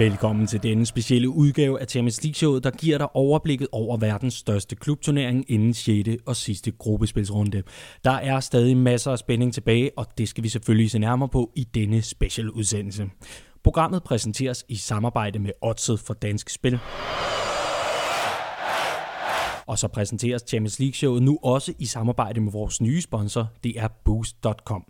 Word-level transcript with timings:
Velkommen 0.00 0.46
til 0.46 0.62
denne 0.62 0.86
specielle 0.86 1.28
udgave 1.28 1.80
af 1.80 1.86
Champions 1.86 2.22
League 2.22 2.34
showet, 2.34 2.64
der 2.64 2.70
giver 2.70 2.98
dig 2.98 3.16
overblikket 3.16 3.68
over 3.72 3.96
verdens 3.96 4.34
største 4.34 4.76
klubturnering 4.76 5.50
inden 5.50 5.74
6. 5.74 6.08
og 6.26 6.36
sidste 6.36 6.70
gruppespilsrunde. 6.70 7.62
Der 8.04 8.10
er 8.10 8.40
stadig 8.40 8.76
masser 8.76 9.12
af 9.12 9.18
spænding 9.18 9.54
tilbage, 9.54 9.90
og 9.96 10.06
det 10.18 10.28
skal 10.28 10.44
vi 10.44 10.48
selvfølgelig 10.48 10.90
se 10.90 10.98
nærmere 10.98 11.28
på 11.28 11.50
i 11.56 11.64
denne 11.64 12.02
special 12.02 12.50
udsendelse. 12.50 13.10
Programmet 13.64 14.02
præsenteres 14.02 14.64
i 14.68 14.76
samarbejde 14.76 15.38
med 15.38 15.50
Odset 15.60 16.00
for 16.00 16.14
Dansk 16.14 16.50
Spil. 16.50 16.78
Og 19.70 19.78
så 19.78 19.88
præsenteres 19.88 20.42
Champions 20.48 20.78
League 20.78 20.94
showet 20.94 21.22
nu 21.22 21.38
også 21.42 21.74
i 21.78 21.86
samarbejde 21.86 22.40
med 22.40 22.52
vores 22.52 22.80
nye 22.80 23.00
sponsor, 23.00 23.48
det 23.64 23.80
er 23.80 23.88
Boost.com. 23.88 24.84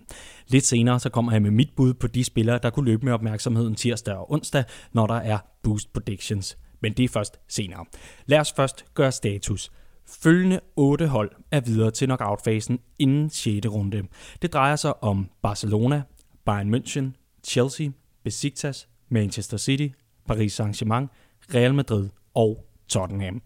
Lidt 0.49 0.67
senere 0.67 1.01
så 1.01 1.11
kommer 1.11 1.33
jeg 1.33 1.43
med 1.43 1.51
mit 1.51 1.71
bud 1.77 1.95
på 1.95 2.07
de 2.07 2.25
spillere, 2.25 2.59
der 2.63 2.71
kunne 2.71 2.85
løbe 2.85 3.05
med 3.05 3.13
opmærksomheden 3.13 3.75
tirsdag 3.75 4.15
og 4.15 4.33
onsdag, 4.33 4.65
når 4.93 5.07
der 5.07 5.15
er 5.15 5.39
Boost 5.63 5.93
Predictions. 5.93 6.59
Men 6.81 6.93
det 6.93 7.05
er 7.05 7.09
først 7.09 7.41
senere. 7.49 7.85
Lad 8.27 8.39
os 8.39 8.53
først 8.53 8.85
gøre 8.95 9.13
status. 9.13 9.71
Følgende 10.07 10.61
otte 10.77 11.07
hold 11.07 11.31
er 11.51 11.61
videre 11.61 11.91
til 11.91 12.07
knockout-fasen 12.07 12.79
inden 12.99 13.31
6. 13.31 13.67
runde. 13.67 14.03
Det 14.43 14.53
drejer 14.53 14.77
sig 14.77 15.03
om 15.05 15.31
Barcelona, 15.43 16.03
Bayern 16.45 16.75
München, 16.75 17.05
Chelsea, 17.45 17.89
Besiktas, 18.25 18.89
Manchester 19.09 19.57
City, 19.57 19.89
Paris 20.27 20.61
Saint-Germain, 20.61 21.07
Real 21.55 21.75
Madrid 21.75 22.09
og 22.35 22.67
Tottenham. 22.89 23.43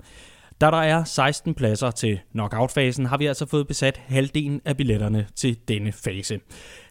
Da 0.61 0.67
der 0.67 0.77
er 0.77 1.05
16 1.05 1.55
pladser 1.55 1.91
til 1.91 2.21
knockout-fasen, 2.33 3.07
har 3.07 3.17
vi 3.17 3.27
altså 3.27 3.47
fået 3.47 3.67
besat 3.69 3.97
halvdelen 3.97 4.61
af 4.65 4.77
billetterne 4.77 5.27
til 5.37 5.59
denne 5.69 5.93
fase. 5.93 6.41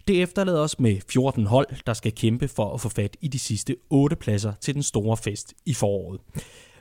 Det 0.08 0.22
efterlader 0.22 0.60
os 0.60 0.80
med 0.80 0.98
14 1.12 1.46
hold, 1.46 1.68
der 1.86 1.94
skal 1.94 2.12
kæmpe 2.12 2.48
for 2.48 2.74
at 2.74 2.82
få 2.82 2.90
fat 2.90 3.18
i 3.22 3.28
de 3.28 3.40
sidste 3.40 3.76
8 3.90 4.16
pladser 4.16 4.54
til 4.62 4.74
den 4.74 4.84
store 4.84 5.18
fest 5.18 5.54
i 5.66 5.74
foråret. 5.74 6.20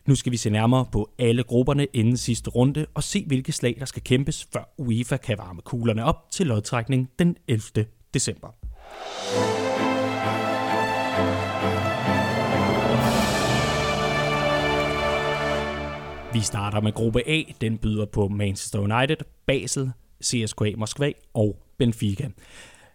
Nu 0.07 0.15
skal 0.15 0.33
vi 0.33 0.37
se 0.37 0.51
nærmere 0.51 0.87
på 0.93 1.11
alle 1.19 1.43
grupperne 1.43 1.87
inden 1.93 2.17
sidste 2.17 2.51
runde 2.51 2.87
og 2.95 3.03
se, 3.03 3.25
hvilke 3.27 3.53
slag 3.53 3.77
der 3.79 3.85
skal 3.85 4.03
kæmpes, 4.03 4.49
før 4.53 4.75
UEFA 4.79 5.17
kan 5.17 5.39
varme 5.39 5.63
kuglerne 5.63 6.05
op 6.05 6.31
til 6.31 6.47
lodtrækning 6.47 7.11
den 7.19 7.37
11. 7.49 7.87
december. 8.15 8.49
Vi 16.33 16.41
starter 16.41 16.81
med 16.81 16.93
gruppe 16.93 17.29
A. 17.29 17.43
Den 17.61 17.79
byder 17.79 18.05
på 18.05 18.29
Manchester 18.29 18.79
United, 18.79 19.17
Basel, 19.47 19.93
CSKA 20.25 20.73
Moskva 20.77 21.13
og 21.35 21.57
Benfica. 21.79 22.29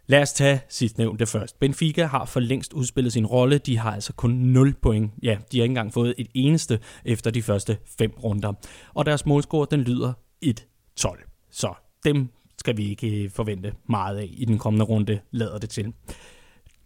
Lad 0.07 0.21
os 0.21 0.33
tage 0.33 0.61
sidstnævnte 0.69 1.25
først. 1.25 1.59
Benfica 1.59 2.05
har 2.05 2.25
for 2.25 2.39
længst 2.39 2.73
udspillet 2.73 3.13
sin 3.13 3.25
rolle. 3.25 3.57
De 3.57 3.77
har 3.77 3.91
altså 3.91 4.13
kun 4.13 4.31
0 4.31 4.73
point. 4.73 5.11
Ja, 5.23 5.37
de 5.51 5.57
har 5.57 5.63
ikke 5.63 5.71
engang 5.71 5.93
fået 5.93 6.15
et 6.17 6.27
eneste 6.33 6.79
efter 7.05 7.31
de 7.31 7.41
første 7.41 7.77
fem 7.97 8.11
runder. 8.23 8.53
Og 8.93 9.05
deres 9.05 9.25
målscore, 9.25 9.67
den 9.71 9.79
lyder 9.79 10.13
1-12. 10.45 11.47
Så 11.51 11.73
dem 12.03 12.29
skal 12.57 12.77
vi 12.77 12.89
ikke 12.89 13.23
øh, 13.23 13.29
forvente 13.29 13.73
meget 13.89 14.17
af 14.17 14.29
i 14.31 14.45
den 14.45 14.57
kommende 14.57 14.85
runde, 14.85 15.19
lader 15.31 15.57
det 15.57 15.69
til. 15.69 15.93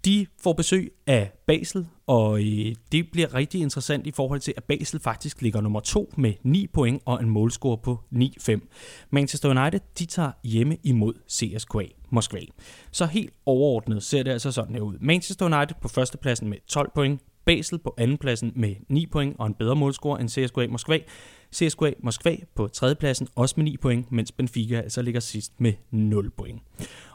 De 0.05 0.27
får 0.44 0.53
besøg 0.53 0.91
af 1.07 1.31
Basel, 1.47 1.88
og 2.07 2.39
øh, 2.39 2.75
det 2.91 3.11
bliver 3.11 3.33
rigtig 3.33 3.61
interessant 3.61 4.07
i 4.07 4.11
forhold 4.11 4.39
til, 4.39 4.53
at 4.57 4.63
Basel 4.63 4.99
faktisk 4.99 5.41
ligger 5.41 5.61
nummer 5.61 5.80
to 5.80 6.13
med 6.17 6.33
9 6.44 6.67
point 6.67 7.02
og 7.05 7.21
en 7.23 7.30
målscore 7.30 7.77
på 7.77 7.99
9-5. 8.16 8.59
Manchester 9.09 9.49
United 9.49 9.79
de 9.99 10.05
tager 10.05 10.31
hjemme 10.44 10.77
imod 10.83 11.13
CSKA 11.29 11.85
Moskva. 12.09 12.39
Så 12.91 13.05
helt 13.05 13.33
overordnet 13.45 14.03
ser 14.03 14.23
det 14.23 14.31
altså 14.31 14.52
sådan 14.52 14.75
her 14.75 14.81
ud. 14.81 14.97
Manchester 15.02 15.45
United 15.45 15.75
på 15.81 15.88
førstepladsen 15.88 16.49
med 16.49 16.57
12 16.67 16.91
point, 16.95 17.22
Basel 17.45 17.79
på 17.79 17.94
andenpladsen 17.97 18.51
med 18.56 18.75
9 18.89 19.06
point 19.06 19.35
og 19.39 19.47
en 19.47 19.53
bedre 19.53 19.75
målscore 19.75 20.22
end 20.22 20.29
CSKA 20.29 20.68
Moskva. 20.68 21.00
CSKA 21.56 21.94
Moskva 22.03 22.35
på 22.56 22.68
tredjepladsen 22.68 23.28
også 23.35 23.53
med 23.57 23.63
9 23.63 23.78
point, 23.78 24.12
mens 24.12 24.31
Benfica 24.31 24.75
altså 24.75 25.01
ligger 25.01 25.19
sidst 25.19 25.62
med 25.62 25.73
0 25.91 26.29
point. 26.29 26.62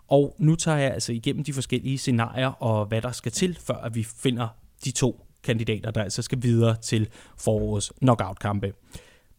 Og 0.08 0.36
nu 0.38 0.54
tager 0.54 0.78
jeg 0.78 0.92
altså 0.92 1.12
igennem 1.12 1.44
de 1.44 1.52
forskellige 1.52 1.98
scenarier 1.98 2.48
og 2.48 2.86
hvad 2.86 3.02
der 3.02 3.12
skal 3.12 3.32
til, 3.32 3.58
før 3.60 3.74
at 3.74 3.94
vi 3.94 4.02
finder 4.02 4.48
de 4.84 4.90
to 4.90 5.26
kandidater, 5.44 5.90
der 5.90 6.02
altså 6.02 6.22
skal 6.22 6.42
videre 6.42 6.76
til 6.76 7.08
forårets 7.38 7.92
knockout-kampe. 8.00 8.72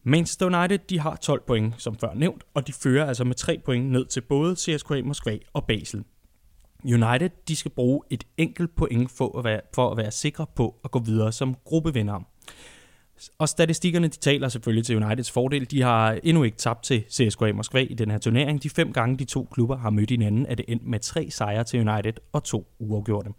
Manchester 0.02 0.46
United 0.46 0.78
de 0.78 1.00
har 1.00 1.16
12 1.16 1.42
point, 1.46 1.74
som 1.78 1.98
før 1.98 2.14
nævnt, 2.14 2.44
og 2.54 2.66
de 2.66 2.72
fører 2.72 3.06
altså 3.06 3.24
med 3.24 3.34
3 3.34 3.58
point 3.64 3.90
ned 3.90 4.06
til 4.06 4.20
både 4.20 4.56
CSKA 4.56 5.02
Moskva 5.02 5.38
og 5.52 5.64
Basel. 5.66 6.04
United 6.84 7.30
de 7.48 7.56
skal 7.56 7.70
bruge 7.70 8.00
et 8.10 8.24
enkelt 8.36 8.76
point 8.76 9.10
for 9.10 9.38
at, 9.38 9.44
være, 9.44 9.60
for 9.74 9.90
at 9.90 9.96
være 9.96 10.10
sikre 10.10 10.46
på 10.56 10.80
at 10.84 10.90
gå 10.90 10.98
videre 10.98 11.32
som 11.32 11.56
gruppevinder. 11.64 12.20
Og 13.38 13.48
statistikkerne 13.48 14.08
de 14.08 14.16
taler 14.16 14.48
selvfølgelig 14.48 14.86
til 14.86 14.96
Uniteds 14.96 15.30
fordel. 15.30 15.70
De 15.70 15.82
har 15.82 16.18
endnu 16.22 16.42
ikke 16.42 16.56
tabt 16.56 16.82
til 16.82 17.04
CSKA 17.10 17.52
Moskva 17.52 17.80
i 17.80 17.94
den 17.94 18.10
her 18.10 18.18
turnering. 18.18 18.62
De 18.62 18.70
fem 18.70 18.92
gange 18.92 19.18
de 19.18 19.24
to 19.24 19.48
klubber 19.52 19.76
har 19.76 19.90
mødt 19.90 20.10
hinanden, 20.10 20.46
er 20.46 20.54
det 20.54 20.64
endt 20.68 20.86
med 20.86 21.00
tre 21.00 21.30
sejre 21.30 21.64
til 21.64 21.88
United 21.88 22.12
og 22.32 22.44
to 22.44 22.66
uafgjorte. 22.78 23.30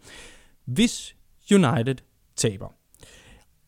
Hvis 0.64 1.16
United 1.52 1.96
taber, 2.36 2.68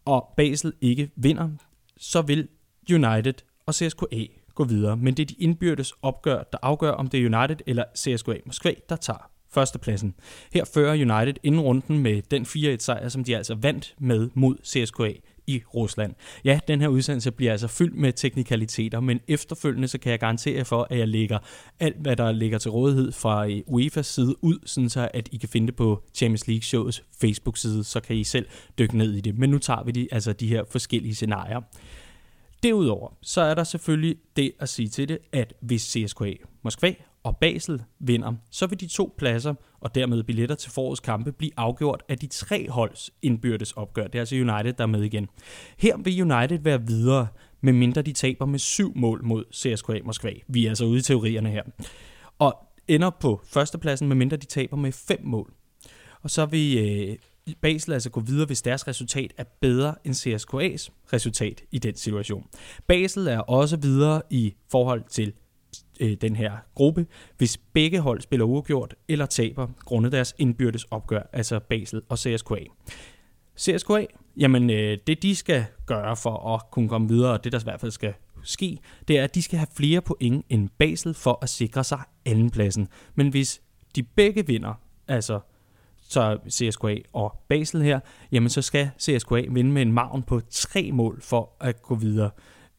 og 0.04 0.28
Basel 0.36 0.72
ikke 0.80 1.10
vinder, 1.16 1.50
så 1.96 2.22
vil 2.22 2.48
United 2.90 3.34
og 3.66 3.74
CSKA 3.74 4.26
gå 4.54 4.64
videre. 4.64 4.96
Men 4.96 5.14
det 5.14 5.22
er 5.22 5.26
de 5.26 5.34
indbyrdes 5.34 5.92
opgør, 6.02 6.42
der 6.42 6.58
afgør, 6.62 6.90
om 6.90 7.08
det 7.08 7.20
er 7.20 7.38
United 7.38 7.56
eller 7.66 7.84
CSKA 7.96 8.36
Moskva, 8.46 8.72
der 8.88 8.96
tager 8.96 9.30
førstepladsen. 9.50 10.14
Her 10.52 10.64
fører 10.74 10.92
United 10.92 11.34
inden 11.42 11.60
runden 11.60 11.98
med 11.98 12.22
den 12.22 12.42
4-1 12.42 12.76
sejr, 12.78 13.08
som 13.08 13.24
de 13.24 13.36
altså 13.36 13.54
vandt 13.54 13.94
med 13.98 14.30
mod 14.34 14.56
CSKA 14.64 15.12
i 15.52 15.62
Rusland. 15.74 16.14
Ja, 16.44 16.60
den 16.68 16.80
her 16.80 16.88
udsendelse 16.88 17.30
bliver 17.30 17.52
altså 17.52 17.68
fyldt 17.68 17.94
med 17.94 18.12
teknikaliteter, 18.12 19.00
men 19.00 19.20
efterfølgende 19.28 19.88
så 19.88 19.98
kan 19.98 20.10
jeg 20.10 20.18
garantere 20.18 20.64
for, 20.64 20.86
at 20.90 20.98
jeg 20.98 21.08
lægger 21.08 21.38
alt, 21.80 21.96
hvad 21.96 22.16
der 22.16 22.32
ligger 22.32 22.58
til 22.58 22.70
rådighed 22.70 23.12
fra 23.12 23.46
øh, 23.48 23.58
UEFA's 23.68 24.02
side 24.02 24.44
ud, 24.44 24.58
sådan 24.66 24.90
så 24.90 25.08
at 25.14 25.28
I 25.32 25.36
kan 25.36 25.48
finde 25.48 25.66
det 25.66 25.76
på 25.76 26.02
Champions 26.14 26.46
League 26.46 26.62
Shows 26.62 27.02
Facebook-side, 27.20 27.84
så 27.84 28.00
kan 28.00 28.16
I 28.16 28.24
selv 28.24 28.46
dykke 28.78 28.98
ned 28.98 29.12
i 29.12 29.20
det. 29.20 29.38
Men 29.38 29.50
nu 29.50 29.58
tager 29.58 29.84
vi 29.84 29.92
de, 29.92 30.08
altså 30.12 30.32
de 30.32 30.48
her 30.48 30.64
forskellige 30.70 31.14
scenarier. 31.14 31.60
Derudover, 32.62 33.16
så 33.22 33.40
er 33.40 33.54
der 33.54 33.64
selvfølgelig 33.64 34.16
det 34.36 34.52
at 34.58 34.68
sige 34.68 34.88
til 34.88 35.08
det, 35.08 35.18
at 35.32 35.54
hvis 35.60 35.82
CSKA 35.82 36.32
Moskva 36.62 36.94
og 37.24 37.36
Basel 37.36 37.82
vinder, 37.98 38.32
så 38.50 38.66
vil 38.66 38.80
de 38.80 38.86
to 38.86 39.14
pladser 39.18 39.54
og 39.80 39.94
dermed 39.94 40.22
billetter 40.22 40.54
til 40.54 40.70
forårets 40.70 41.00
kampe 41.00 41.32
blive 41.32 41.50
afgjort 41.56 42.02
af 42.08 42.18
de 42.18 42.26
tre 42.26 42.70
holds 42.70 43.10
indbyrdes 43.22 43.72
opgør. 43.72 44.06
Det 44.06 44.14
er 44.14 44.20
altså 44.20 44.36
United, 44.36 44.72
der 44.72 44.82
er 44.82 44.86
med 44.86 45.02
igen. 45.02 45.28
Her 45.78 45.96
vil 45.96 46.32
United 46.32 46.58
være 46.58 46.86
videre, 46.86 47.26
medmindre 47.60 48.02
de 48.02 48.12
taber 48.12 48.46
med 48.46 48.58
syv 48.58 48.92
mål 48.96 49.24
mod 49.24 49.44
CSKA 49.54 49.98
Moskva. 50.04 50.32
Vi 50.48 50.64
er 50.64 50.68
altså 50.68 50.84
ude 50.84 50.98
i 50.98 51.02
teorierne 51.02 51.50
her. 51.50 51.62
Og 52.38 52.54
ender 52.88 53.10
på 53.10 53.40
førstepladsen, 53.46 54.08
medmindre 54.08 54.36
de 54.36 54.46
taber 54.46 54.76
med 54.76 54.92
fem 54.92 55.20
mål. 55.24 55.52
Og 56.22 56.30
så 56.30 56.46
vil 56.46 56.78
øh, 56.78 57.16
Basel 57.60 57.92
altså 57.92 58.10
gå 58.10 58.20
videre, 58.20 58.46
hvis 58.46 58.62
deres 58.62 58.88
resultat 58.88 59.32
er 59.36 59.44
bedre 59.60 59.94
end 60.04 60.14
CSKA's 60.14 60.88
resultat 61.12 61.62
i 61.70 61.78
den 61.78 61.96
situation. 61.96 62.46
Basel 62.86 63.28
er 63.28 63.38
også 63.38 63.76
videre 63.76 64.22
i 64.30 64.54
forhold 64.70 65.02
til 65.10 65.32
øh, 66.00 66.16
den 66.20 66.36
her 66.36 66.52
gruppe, 66.74 67.06
hvis 67.36 67.56
begge 67.72 68.00
hold 68.00 68.20
spiller 68.20 68.46
uafgjort 68.46 68.94
eller 69.08 69.26
taber 69.26 69.68
grundet 69.84 70.12
deres 70.12 70.34
indbyrdes 70.38 70.84
opgør, 70.84 71.22
altså 71.32 71.60
Basel 71.60 72.02
og 72.08 72.18
CSKA. 72.18 72.64
CSKA, 73.58 74.06
jamen 74.36 74.70
øh, 74.70 74.98
det 75.06 75.22
de 75.22 75.36
skal 75.36 75.64
gøre 75.86 76.16
for 76.16 76.54
at 76.54 76.70
kunne 76.70 76.88
komme 76.88 77.08
videre, 77.08 77.32
og 77.32 77.44
det 77.44 77.52
der 77.52 77.60
i 77.60 77.64
hvert 77.64 77.80
fald 77.80 77.92
skal 77.92 78.14
ske, 78.42 78.78
det 79.08 79.18
er, 79.18 79.24
at 79.24 79.34
de 79.34 79.42
skal 79.42 79.58
have 79.58 79.68
flere 79.76 80.00
point 80.00 80.46
end 80.48 80.68
Basel 80.78 81.14
for 81.14 81.38
at 81.42 81.48
sikre 81.48 81.84
sig 81.84 82.00
andenpladsen. 82.26 82.88
Men 83.14 83.28
hvis 83.28 83.62
de 83.96 84.02
begge 84.02 84.46
vinder, 84.46 84.74
altså 85.08 85.40
så 86.02 86.38
CSKA 86.50 86.96
og 87.12 87.38
Basel 87.48 87.82
her, 87.82 88.00
jamen 88.32 88.48
så 88.48 88.62
skal 88.62 88.90
CSKA 89.00 89.42
vinde 89.50 89.70
med 89.70 89.82
en 89.82 89.92
margin 89.92 90.22
på 90.22 90.40
tre 90.50 90.92
mål 90.92 91.22
for 91.22 91.52
at 91.60 91.82
gå 91.82 91.94
videre 91.94 92.30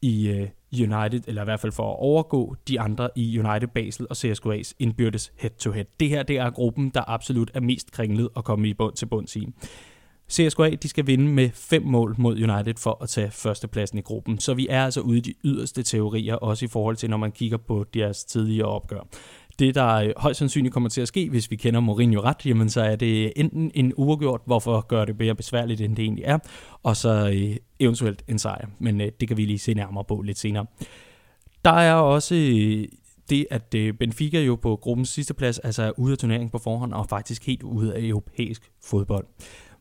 i 0.02 0.28
øh, 0.28 0.48
United, 0.82 1.20
eller 1.26 1.42
i 1.42 1.44
hvert 1.44 1.60
fald 1.60 1.72
for 1.72 1.92
at 1.92 1.98
overgå 1.98 2.56
de 2.68 2.80
andre 2.80 3.08
i 3.16 3.38
United, 3.38 3.68
Basel 3.68 4.06
og 4.10 4.16
CSKA's 4.16 4.72
indbyrdes 4.78 5.32
head-to-head. 5.38 5.84
Det 6.00 6.08
her 6.08 6.22
det 6.22 6.38
er 6.38 6.50
gruppen, 6.50 6.90
der 6.94 7.10
absolut 7.10 7.50
er 7.54 7.60
mest 7.60 7.92
kringlet 7.92 8.28
at 8.36 8.44
komme 8.44 8.68
i 8.68 8.74
bund 8.74 8.94
til 8.94 9.06
bunds 9.06 9.36
i. 9.36 9.48
CSKA 10.30 10.70
de 10.82 10.88
skal 10.88 11.06
vinde 11.06 11.24
med 11.24 11.50
fem 11.54 11.82
mål 11.82 12.14
mod 12.18 12.32
United 12.32 12.74
for 12.78 12.98
at 13.02 13.08
tage 13.08 13.30
førstepladsen 13.30 13.98
i 13.98 14.00
gruppen. 14.00 14.38
Så 14.38 14.54
vi 14.54 14.66
er 14.70 14.84
altså 14.84 15.00
ude 15.00 15.18
i 15.18 15.20
de 15.20 15.34
yderste 15.44 15.82
teorier, 15.82 16.34
også 16.34 16.64
i 16.64 16.68
forhold 16.68 16.96
til, 16.96 17.10
når 17.10 17.16
man 17.16 17.32
kigger 17.32 17.56
på 17.56 17.84
deres 17.94 18.24
tidligere 18.24 18.68
opgør. 18.68 19.08
Det, 19.58 19.74
der 19.74 19.94
øh, 19.94 20.12
højst 20.16 20.38
sandsynligt 20.38 20.72
kommer 20.72 20.88
til 20.88 21.00
at 21.00 21.08
ske, 21.08 21.30
hvis 21.30 21.50
vi 21.50 21.56
kender 21.56 21.80
Mourinho 21.80 22.20
ret, 22.20 22.46
jamen 22.46 22.68
så 22.68 22.82
er 22.82 22.96
det 22.96 23.32
enten 23.36 23.70
en 23.74 23.92
uafgjort, 23.96 24.40
hvorfor 24.46 24.80
gør 24.80 25.04
det 25.04 25.18
mere 25.18 25.34
besværligt, 25.34 25.80
end 25.80 25.96
det 25.96 26.02
egentlig 26.02 26.24
er, 26.24 26.38
og 26.82 26.96
så 26.96 27.30
øh, 27.34 27.56
eventuelt 27.80 28.22
en 28.28 28.38
sejr. 28.38 28.66
Men 28.78 29.00
øh, 29.00 29.12
det 29.20 29.28
kan 29.28 29.36
vi 29.36 29.44
lige 29.44 29.58
se 29.58 29.74
nærmere 29.74 30.04
på 30.04 30.22
lidt 30.22 30.38
senere. 30.38 30.66
Der 31.64 31.70
er 31.72 31.94
også 31.94 32.34
øh, 32.34 32.88
det, 33.30 33.46
at 33.50 33.74
øh, 33.74 33.94
Benfica 33.94 34.40
jo 34.40 34.56
på 34.56 34.76
gruppens 34.76 35.08
sidste 35.08 35.34
plads 35.34 35.58
altså 35.58 35.82
er 35.82 35.92
ude 35.96 36.12
af 36.12 36.18
turneringen 36.18 36.50
på 36.50 36.58
forhånd, 36.58 36.92
og 36.92 37.08
faktisk 37.08 37.46
helt 37.46 37.62
ude 37.62 37.94
af 37.94 38.00
europæisk 38.02 38.70
fodbold. 38.84 39.26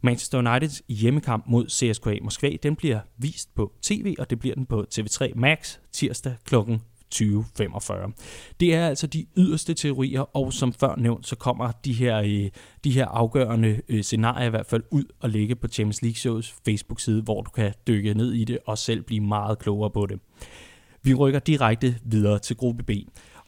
Manchester 0.01 0.37
Uniteds 0.37 0.81
hjemmekamp 0.89 1.43
mod 1.47 1.69
CSKA 1.69 2.17
Moskva, 2.21 2.49
den 2.63 2.75
bliver 2.75 2.99
vist 3.17 3.55
på 3.55 3.73
tv, 3.81 4.15
og 4.19 4.29
det 4.29 4.39
bliver 4.39 4.55
den 4.55 4.65
på 4.65 4.85
TV3 4.95 5.31
Max 5.35 5.77
tirsdag 5.91 6.35
kl. 6.45 6.55
2045. 7.13 8.11
Det 8.59 8.75
er 8.75 8.87
altså 8.87 9.07
de 9.07 9.25
yderste 9.37 9.73
teorier, 9.73 10.37
og 10.37 10.53
som 10.53 10.73
før 10.73 10.95
nævnt, 10.95 11.27
så 11.27 11.35
kommer 11.35 11.71
de 11.85 11.93
her, 11.93 12.17
øh, 12.17 12.49
de 12.83 12.91
her 12.91 13.05
afgørende 13.05 13.81
øh, 13.89 14.03
scenarier 14.03 14.47
i 14.47 14.49
hvert 14.49 14.65
fald 14.65 14.83
ud 14.91 15.03
og 15.19 15.29
ligge 15.29 15.55
på 15.55 15.67
Champions 15.67 16.01
League 16.01 16.15
Shows 16.15 16.55
Facebook-side, 16.65 17.21
hvor 17.21 17.41
du 17.41 17.51
kan 17.51 17.73
dykke 17.87 18.13
ned 18.13 18.33
i 18.33 18.43
det 18.43 18.57
og 18.65 18.77
selv 18.77 19.01
blive 19.01 19.21
meget 19.21 19.59
klogere 19.59 19.89
på 19.89 20.05
det. 20.05 20.19
Vi 21.03 21.13
rykker 21.13 21.39
direkte 21.39 21.95
videre 22.03 22.39
til 22.39 22.55
gruppe 22.55 22.83
B. 22.83 22.91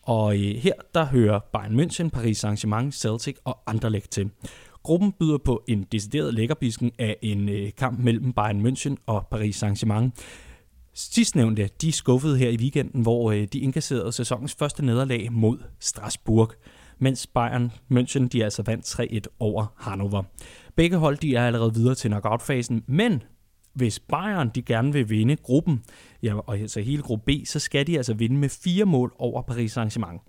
Og 0.01 0.35
øh, 0.35 0.55
her 0.55 0.73
der 0.93 1.05
hører 1.05 1.39
Bayern 1.39 1.79
München, 1.79 2.09
Paris 2.09 2.45
Saint-Germain, 2.45 2.91
Celtic 2.91 3.35
og 3.43 3.59
Anderlecht 3.67 4.11
til. 4.11 4.29
Gruppen 4.83 5.11
byder 5.11 5.37
på 5.37 5.63
en 5.67 5.83
decideret 5.91 6.33
lækkerbisken 6.33 6.91
af 6.99 7.17
en 7.21 7.49
øh, 7.49 7.71
kamp 7.77 7.99
mellem 7.99 8.33
Bayern 8.33 8.65
München 8.65 8.95
og 9.05 9.27
Paris 9.31 9.63
Saint-Germain. 9.63 10.09
Sidstnævnte, 10.97 11.69
de 11.81 11.91
skuffede 11.91 12.37
her 12.37 12.49
i 12.49 12.57
weekenden, 12.57 13.01
hvor 13.01 13.31
øh, 13.31 13.47
de 13.53 13.59
indkasserede 13.59 14.11
sæsonens 14.11 14.55
første 14.59 14.85
nederlag 14.85 15.31
mod 15.31 15.57
Strasbourg, 15.79 16.51
mens 16.99 17.27
Bayern 17.27 17.71
München 17.91 18.27
de 18.27 18.43
altså 18.43 18.63
vandt 18.65 18.99
3-1 19.29 19.35
over 19.39 19.65
Hannover. 19.77 20.23
Begge 20.75 20.97
hold 20.97 21.17
de 21.17 21.35
er 21.35 21.47
allerede 21.47 21.73
videre 21.73 21.95
til 21.95 22.09
knockout-fasen, 22.09 22.83
men 22.87 23.23
hvis 23.73 23.99
Bayern 23.99 24.49
de 24.55 24.61
gerne 24.61 24.93
vil 24.93 25.09
vinde 25.09 25.35
gruppen, 25.35 25.83
ja, 26.23 26.35
og 26.35 26.57
altså 26.57 26.81
hele 26.81 27.01
gruppe 27.01 27.25
B, 27.25 27.45
så 27.45 27.59
skal 27.59 27.87
de 27.87 27.97
altså 27.97 28.13
vinde 28.13 28.37
med 28.37 28.49
fire 28.49 28.85
mål 28.85 29.15
over 29.19 29.41
Paris 29.41 29.77
Saint-Germain. 29.77 30.19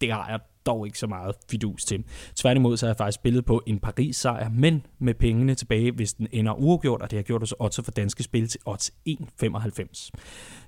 Det 0.00 0.12
har 0.12 0.28
jeg 0.28 0.40
dog 0.70 0.86
ikke 0.86 0.98
så 0.98 1.06
meget 1.06 1.34
fidus 1.50 1.84
til. 1.84 2.04
Tværtimod 2.36 2.76
så 2.76 2.86
har 2.86 2.90
jeg 2.90 2.96
faktisk 2.96 3.14
spillet 3.14 3.44
på 3.44 3.62
en 3.66 3.78
Paris-sejr, 3.78 4.48
men 4.48 4.86
med 4.98 5.14
pengene 5.14 5.54
tilbage, 5.54 5.92
hvis 5.92 6.12
den 6.12 6.26
ender 6.32 6.52
uafgjort, 6.52 7.02
og 7.02 7.10
det 7.10 7.16
har 7.18 7.22
gjort 7.22 7.42
os 7.42 7.52
også 7.52 7.82
for 7.82 7.90
danske 7.90 8.22
spil 8.22 8.48
til 8.48 8.60
odds 8.64 8.90
1,95. 9.08 10.10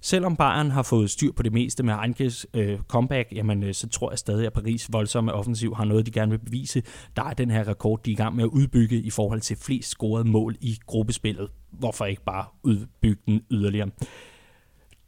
Selvom 0.00 0.36
Bayern 0.36 0.70
har 0.70 0.82
fået 0.82 1.10
styr 1.10 1.32
på 1.32 1.42
det 1.42 1.52
meste 1.52 1.82
med 1.82 1.94
Heinkes 1.94 2.46
øh, 2.54 2.78
comeback, 2.88 3.32
jamen, 3.32 3.62
øh, 3.62 3.74
så 3.74 3.88
tror 3.88 4.10
jeg 4.10 4.18
stadig, 4.18 4.46
at 4.46 4.52
Paris 4.52 4.92
voldsomme 4.92 5.32
offensiv 5.32 5.74
har 5.74 5.84
noget, 5.84 6.06
de 6.06 6.10
gerne 6.10 6.30
vil 6.30 6.38
bevise. 6.38 6.82
Der 7.16 7.22
er 7.22 7.34
den 7.34 7.50
her 7.50 7.68
rekord, 7.68 8.02
de 8.02 8.10
er 8.10 8.14
i 8.14 8.16
gang 8.16 8.36
med 8.36 8.44
at 8.44 8.50
udbygge 8.50 8.96
i 8.96 9.10
forhold 9.10 9.40
til 9.40 9.56
flest 9.56 9.88
scorede 9.88 10.28
mål 10.28 10.56
i 10.60 10.78
gruppespillet. 10.86 11.48
Hvorfor 11.70 12.04
ikke 12.04 12.24
bare 12.24 12.44
udbygge 12.62 13.22
den 13.26 13.40
yderligere? 13.50 13.90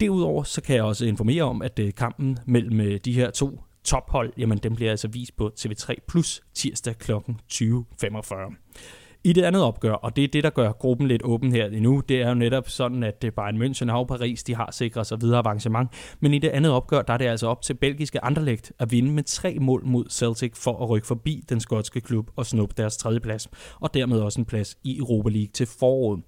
Derudover 0.01 0.43
så 0.43 0.63
kan 0.63 0.77
jeg 0.77 0.85
også 0.85 1.07
informere 1.07 1.43
om, 1.43 1.63
at 1.63 1.79
øh, 1.79 1.93
kampen 1.95 2.39
mellem 2.47 2.81
øh, 2.81 3.01
de 3.05 3.13
her 3.13 3.31
to 3.31 3.61
tophold, 3.85 4.33
jamen 4.39 4.59
den 4.59 4.75
bliver 4.75 4.91
altså 4.91 5.09
vist 5.09 5.37
på 5.37 5.51
TV3 5.61 5.95
Plus 6.09 6.43
tirsdag 6.55 6.99
kl. 6.99 7.13
20.45. 7.53 8.65
I 9.27 9.33
det 9.33 9.43
andet 9.43 9.63
opgør, 9.63 9.93
og 9.93 10.17
det 10.17 10.25
er 10.25 10.29
det, 10.29 10.45
der 10.45 10.51
gør 10.51 10.73
gruppen 10.73 11.09
lidt 11.09 11.23
åben 11.25 11.53
her 11.53 11.67
endnu, 11.67 12.03
det 12.09 12.23
er 12.23 12.29
jo 12.29 12.35
netop 12.35 12.69
sådan, 12.69 13.03
at 13.03 13.25
øh, 13.25 13.33
Bayern 13.33 13.63
München 13.63 13.93
og 13.93 14.09
Paris, 14.09 14.43
de 14.43 14.55
har 14.55 14.71
sikret 14.73 15.07
sig 15.07 15.21
videre 15.21 15.39
avancement. 15.39 15.91
Men 16.21 16.35
i 16.35 16.39
det 16.39 16.49
andet 16.49 16.73
opgør, 16.73 17.03
der 17.03 17.13
er 17.13 17.19
det 17.19 17.25
altså 17.25 17.47
op 17.47 17.63
til 17.63 17.75
belgiske 17.75 18.25
Anderlecht 18.25 18.73
at 18.79 18.93
vinde 18.93 19.11
med 19.13 19.23
tre 19.23 19.59
mål 19.61 19.83
mod 19.87 20.05
Celtic 20.11 20.53
for 20.57 20.83
at 20.83 20.91
rykke 20.91 21.07
forbi 21.07 21.45
den 21.49 21.61
skotske 21.61 22.01
klub 22.01 22.31
og 22.37 22.47
snuppe 22.47 22.75
deres 22.77 22.97
tredje 22.97 23.21
plads, 23.21 23.49
og 23.81 23.95
dermed 23.95 24.21
også 24.21 24.41
en 24.41 24.45
plads 24.45 24.77
i 24.85 24.99
Europa 24.99 25.29
League 25.29 25.51
til 25.53 25.67
foråret. 25.67 26.23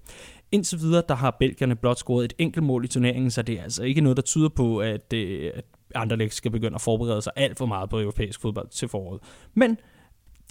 Indtil 0.51 0.79
videre, 0.79 1.03
der 1.09 1.15
har 1.15 1.35
belgierne 1.39 1.75
blot 1.75 1.97
scoret 1.97 2.25
et 2.25 2.33
enkelt 2.37 2.65
mål 2.65 2.85
i 2.85 2.87
turneringen, 2.87 3.31
så 3.31 3.41
det 3.41 3.59
er 3.59 3.63
altså 3.63 3.83
ikke 3.83 4.01
noget, 4.01 4.17
der 4.17 4.23
tyder 4.23 4.49
på, 4.49 4.79
at, 4.79 5.13
øh, 5.13 5.51
at 5.55 5.65
Anderlecht 5.95 6.33
skal 6.33 6.51
begynde 6.51 6.75
at 6.75 6.81
forberede 6.81 7.21
sig 7.21 7.31
alt 7.35 7.57
for 7.57 7.65
meget 7.65 7.89
på 7.89 7.99
europæisk 7.99 8.41
fodbold 8.41 8.67
til 8.69 8.87
foråret. 8.87 9.21
Men 9.53 9.77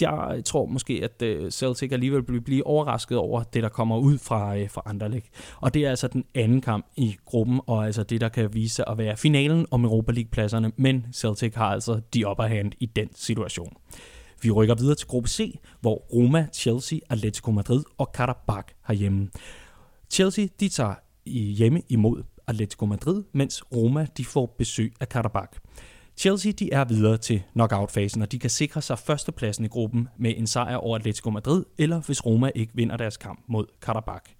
jeg 0.00 0.42
tror 0.44 0.66
måske, 0.66 1.00
at 1.04 1.22
øh, 1.22 1.50
Celtic 1.50 1.92
alligevel 1.92 2.22
vil 2.28 2.40
blive 2.40 2.66
overrasket 2.66 3.18
over 3.18 3.42
det, 3.42 3.62
der 3.62 3.68
kommer 3.68 3.98
ud 3.98 4.18
fra, 4.18 4.58
øh, 4.58 4.70
fra 4.70 4.82
Anderlecht. 4.86 5.26
Og 5.56 5.74
det 5.74 5.84
er 5.84 5.90
altså 5.90 6.08
den 6.08 6.24
anden 6.34 6.60
kamp 6.60 6.86
i 6.96 7.16
gruppen, 7.24 7.60
og 7.66 7.86
altså 7.86 8.02
det, 8.02 8.20
der 8.20 8.28
kan 8.28 8.54
vise 8.54 8.74
sig 8.74 8.84
at 8.88 8.98
være 8.98 9.16
finalen 9.16 9.66
om 9.70 9.84
Europa 9.84 10.12
League-pladserne, 10.12 10.72
men 10.76 11.06
Celtic 11.12 11.54
har 11.54 11.66
altså 11.66 12.00
de 12.14 12.28
upper 12.28 12.44
hand 12.44 12.72
i 12.80 12.86
den 12.86 13.08
situation. 13.14 13.76
Vi 14.42 14.50
rykker 14.50 14.74
videre 14.74 14.94
til 14.94 15.06
gruppe 15.06 15.28
C, 15.28 15.58
hvor 15.80 15.94
Roma, 15.94 16.46
Chelsea, 16.52 16.98
Atletico 17.10 17.50
Madrid 17.50 17.84
og 17.98 18.12
Karabakh 18.12 18.68
har 18.82 18.94
hjemme. 18.94 19.28
Chelsea 20.10 20.46
de 20.60 20.68
tager 20.68 20.94
hjemme 21.30 21.82
imod 21.88 22.22
Atletico 22.48 22.86
Madrid, 22.86 23.22
mens 23.32 23.62
Roma 23.74 24.06
de 24.16 24.24
får 24.24 24.54
besøg 24.58 24.94
af 25.00 25.08
Karabakh. 25.08 25.58
Chelsea 26.16 26.52
de 26.52 26.72
er 26.72 26.84
videre 26.84 27.16
til 27.16 27.42
knockout-fasen, 27.52 28.22
og 28.22 28.32
de 28.32 28.38
kan 28.38 28.50
sikre 28.50 28.82
sig 28.82 28.98
førstepladsen 28.98 29.64
i 29.64 29.68
gruppen 29.68 30.08
med 30.18 30.34
en 30.36 30.46
sejr 30.46 30.76
over 30.76 30.96
Atletico 30.96 31.30
Madrid, 31.30 31.64
eller 31.78 32.00
hvis 32.00 32.26
Roma 32.26 32.50
ikke 32.54 32.72
vinder 32.74 32.96
deres 32.96 33.16
kamp 33.16 33.44
mod 33.46 33.66
Karabakh. 33.82 34.30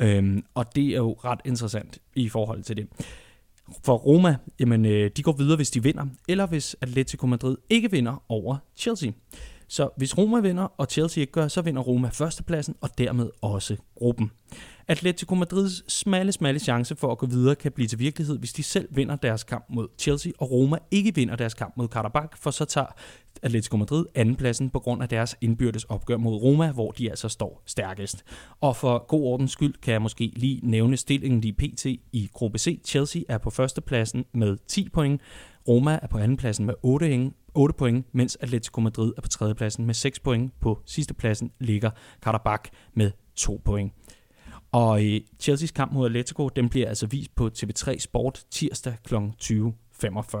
Øhm, 0.00 0.44
og 0.54 0.76
det 0.76 0.88
er 0.88 0.96
jo 0.96 1.12
ret 1.12 1.40
interessant 1.44 1.98
i 2.14 2.28
forhold 2.28 2.62
til 2.62 2.76
det. 2.76 2.88
For 3.84 3.96
Roma, 3.96 4.36
jamen, 4.60 4.84
øh, 4.84 5.10
de 5.16 5.22
går 5.22 5.32
videre, 5.32 5.56
hvis 5.56 5.70
de 5.70 5.82
vinder, 5.82 6.06
eller 6.28 6.46
hvis 6.46 6.76
Atletico 6.80 7.26
Madrid 7.26 7.56
ikke 7.70 7.90
vinder 7.90 8.24
over 8.28 8.56
Chelsea. 8.76 9.10
Så 9.68 9.88
hvis 9.96 10.18
Roma 10.18 10.40
vinder, 10.40 10.62
og 10.78 10.86
Chelsea 10.90 11.20
ikke 11.20 11.32
gør, 11.32 11.48
så 11.48 11.62
vinder 11.62 11.82
Roma 11.82 12.08
førstepladsen, 12.08 12.74
og 12.80 12.98
dermed 12.98 13.30
også 13.42 13.76
gruppen. 13.94 14.30
Atletico 14.88 15.34
Madrids 15.34 15.92
smalle, 15.92 16.32
smalle 16.32 16.60
chance 16.60 16.96
for 16.96 17.12
at 17.12 17.18
gå 17.18 17.26
videre 17.26 17.54
kan 17.54 17.72
blive 17.72 17.88
til 17.88 17.98
virkelighed, 17.98 18.38
hvis 18.38 18.52
de 18.52 18.62
selv 18.62 18.88
vinder 18.90 19.16
deres 19.16 19.44
kamp 19.44 19.64
mod 19.68 19.88
Chelsea, 19.98 20.32
og 20.38 20.50
Roma 20.50 20.76
ikke 20.90 21.14
vinder 21.14 21.36
deres 21.36 21.54
kamp 21.54 21.76
mod 21.76 21.88
Karabakh, 21.88 22.36
for 22.38 22.50
så 22.50 22.64
tager 22.64 22.86
Atletico 23.42 23.76
Madrid 23.76 24.06
andenpladsen 24.14 24.70
på 24.70 24.78
grund 24.78 25.02
af 25.02 25.08
deres 25.08 25.36
indbyrdes 25.40 25.84
opgør 25.84 26.16
mod 26.16 26.34
Roma, 26.34 26.72
hvor 26.72 26.90
de 26.90 27.10
altså 27.10 27.28
står 27.28 27.62
stærkest. 27.66 28.24
Og 28.60 28.76
for 28.76 29.06
god 29.08 29.22
ordens 29.22 29.52
skyld 29.52 29.74
kan 29.82 29.92
jeg 29.92 30.02
måske 30.02 30.32
lige 30.36 30.60
nævne 30.62 30.96
stillingen 30.96 31.40
lige 31.40 31.52
PT 31.52 31.86
i 32.12 32.30
gruppe 32.32 32.58
C. 32.58 32.80
Chelsea 32.84 33.22
er 33.28 33.38
på 33.38 33.50
førstepladsen 33.50 34.24
med 34.34 34.56
10 34.68 34.88
point, 34.88 35.20
Roma 35.68 35.98
er 36.02 36.06
på 36.06 36.18
andenpladsen 36.18 36.66
med 36.66 36.74
8 36.82 37.06
point, 37.06 37.34
8 37.56 37.74
point, 37.78 38.06
mens 38.12 38.38
Atletico 38.40 38.80
Madrid 38.80 39.12
er 39.16 39.20
på 39.20 39.28
tredjepladsen 39.28 39.86
med 39.86 39.94
6 39.94 40.20
point. 40.20 40.52
På 40.60 40.82
sidstepladsen 40.84 41.52
ligger 41.60 41.90
Karabakh 42.22 42.70
med 42.94 43.10
2 43.36 43.60
point. 43.64 43.92
Og 44.72 45.00
Chelseas 45.40 45.70
kamp 45.70 45.92
mod 45.92 46.06
Atletico, 46.06 46.48
den 46.48 46.68
bliver 46.68 46.88
altså 46.88 47.06
vist 47.06 47.34
på 47.34 47.50
TV3 47.58 47.98
Sport 47.98 48.44
tirsdag 48.50 48.96
kl. 49.04 49.14
20.45. 49.14 50.38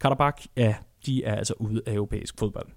Karabakh, 0.00 0.46
ja, 0.56 0.74
de 1.06 1.24
er 1.24 1.34
altså 1.34 1.54
ude 1.58 1.82
af 1.86 1.94
europæisk 1.94 2.38
fodbold. 2.38 2.68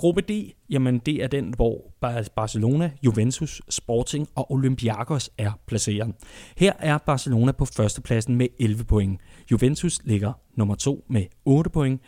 Gruppe 0.00 0.20
D, 0.20 0.52
jamen 0.70 0.98
det 0.98 1.22
er 1.22 1.26
den, 1.26 1.54
hvor 1.56 1.92
Barcelona, 2.36 2.90
Juventus, 3.02 3.62
Sporting 3.68 4.28
og 4.34 4.52
Olympiakos 4.52 5.30
er 5.38 5.52
placeret. 5.66 6.14
Her 6.56 6.72
er 6.78 6.98
Barcelona 6.98 7.52
på 7.52 7.64
førstepladsen 7.64 8.36
med 8.36 8.46
11 8.60 8.84
point. 8.84 9.20
Juventus 9.50 9.98
ligger 10.04 10.32
nummer 10.56 10.74
2 10.74 11.04
med 11.08 11.26
8 11.44 11.70
point. 11.70 12.00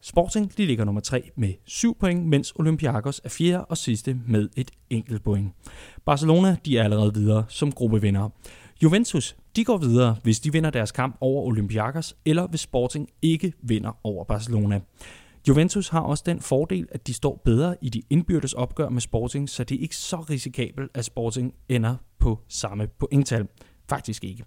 Sporting 0.00 0.56
de 0.56 0.66
ligger 0.66 0.84
nummer 0.84 1.00
3 1.00 1.30
med 1.36 1.54
7 1.64 1.96
point, 2.00 2.26
mens 2.26 2.52
Olympiakos 2.56 3.20
er 3.24 3.28
fjerde 3.28 3.64
og 3.64 3.76
sidste 3.76 4.16
med 4.26 4.48
et 4.56 4.70
enkelt 4.90 5.24
point. 5.24 5.52
Barcelona 6.04 6.56
de 6.64 6.78
er 6.78 6.84
allerede 6.84 7.14
videre 7.14 7.44
som 7.48 7.72
gruppevinder. 7.72 8.28
Juventus 8.82 9.36
de 9.56 9.64
går 9.64 9.76
videre, 9.76 10.16
hvis 10.22 10.40
de 10.40 10.52
vinder 10.52 10.70
deres 10.70 10.92
kamp 10.92 11.16
over 11.20 11.42
Olympiakos, 11.42 12.16
eller 12.24 12.46
hvis 12.46 12.60
Sporting 12.60 13.08
ikke 13.22 13.52
vinder 13.62 13.98
over 14.04 14.24
Barcelona. 14.24 14.80
Juventus 15.48 15.88
har 15.88 16.00
også 16.00 16.22
den 16.26 16.40
fordel, 16.40 16.86
at 16.92 17.06
de 17.06 17.14
står 17.14 17.42
bedre 17.44 17.76
i 17.82 17.88
de 17.88 18.02
indbyrdes 18.10 18.52
opgør 18.52 18.88
med 18.88 19.00
Sporting, 19.00 19.50
så 19.50 19.64
det 19.64 19.76
er 19.76 19.80
ikke 19.80 19.96
så 19.96 20.16
risikabelt, 20.16 20.90
at 20.94 21.04
Sporting 21.04 21.54
ender 21.68 21.96
på 22.18 22.38
samme 22.48 22.86
pointtal. 22.86 23.46
Faktisk 23.88 24.24
ikke. 24.24 24.44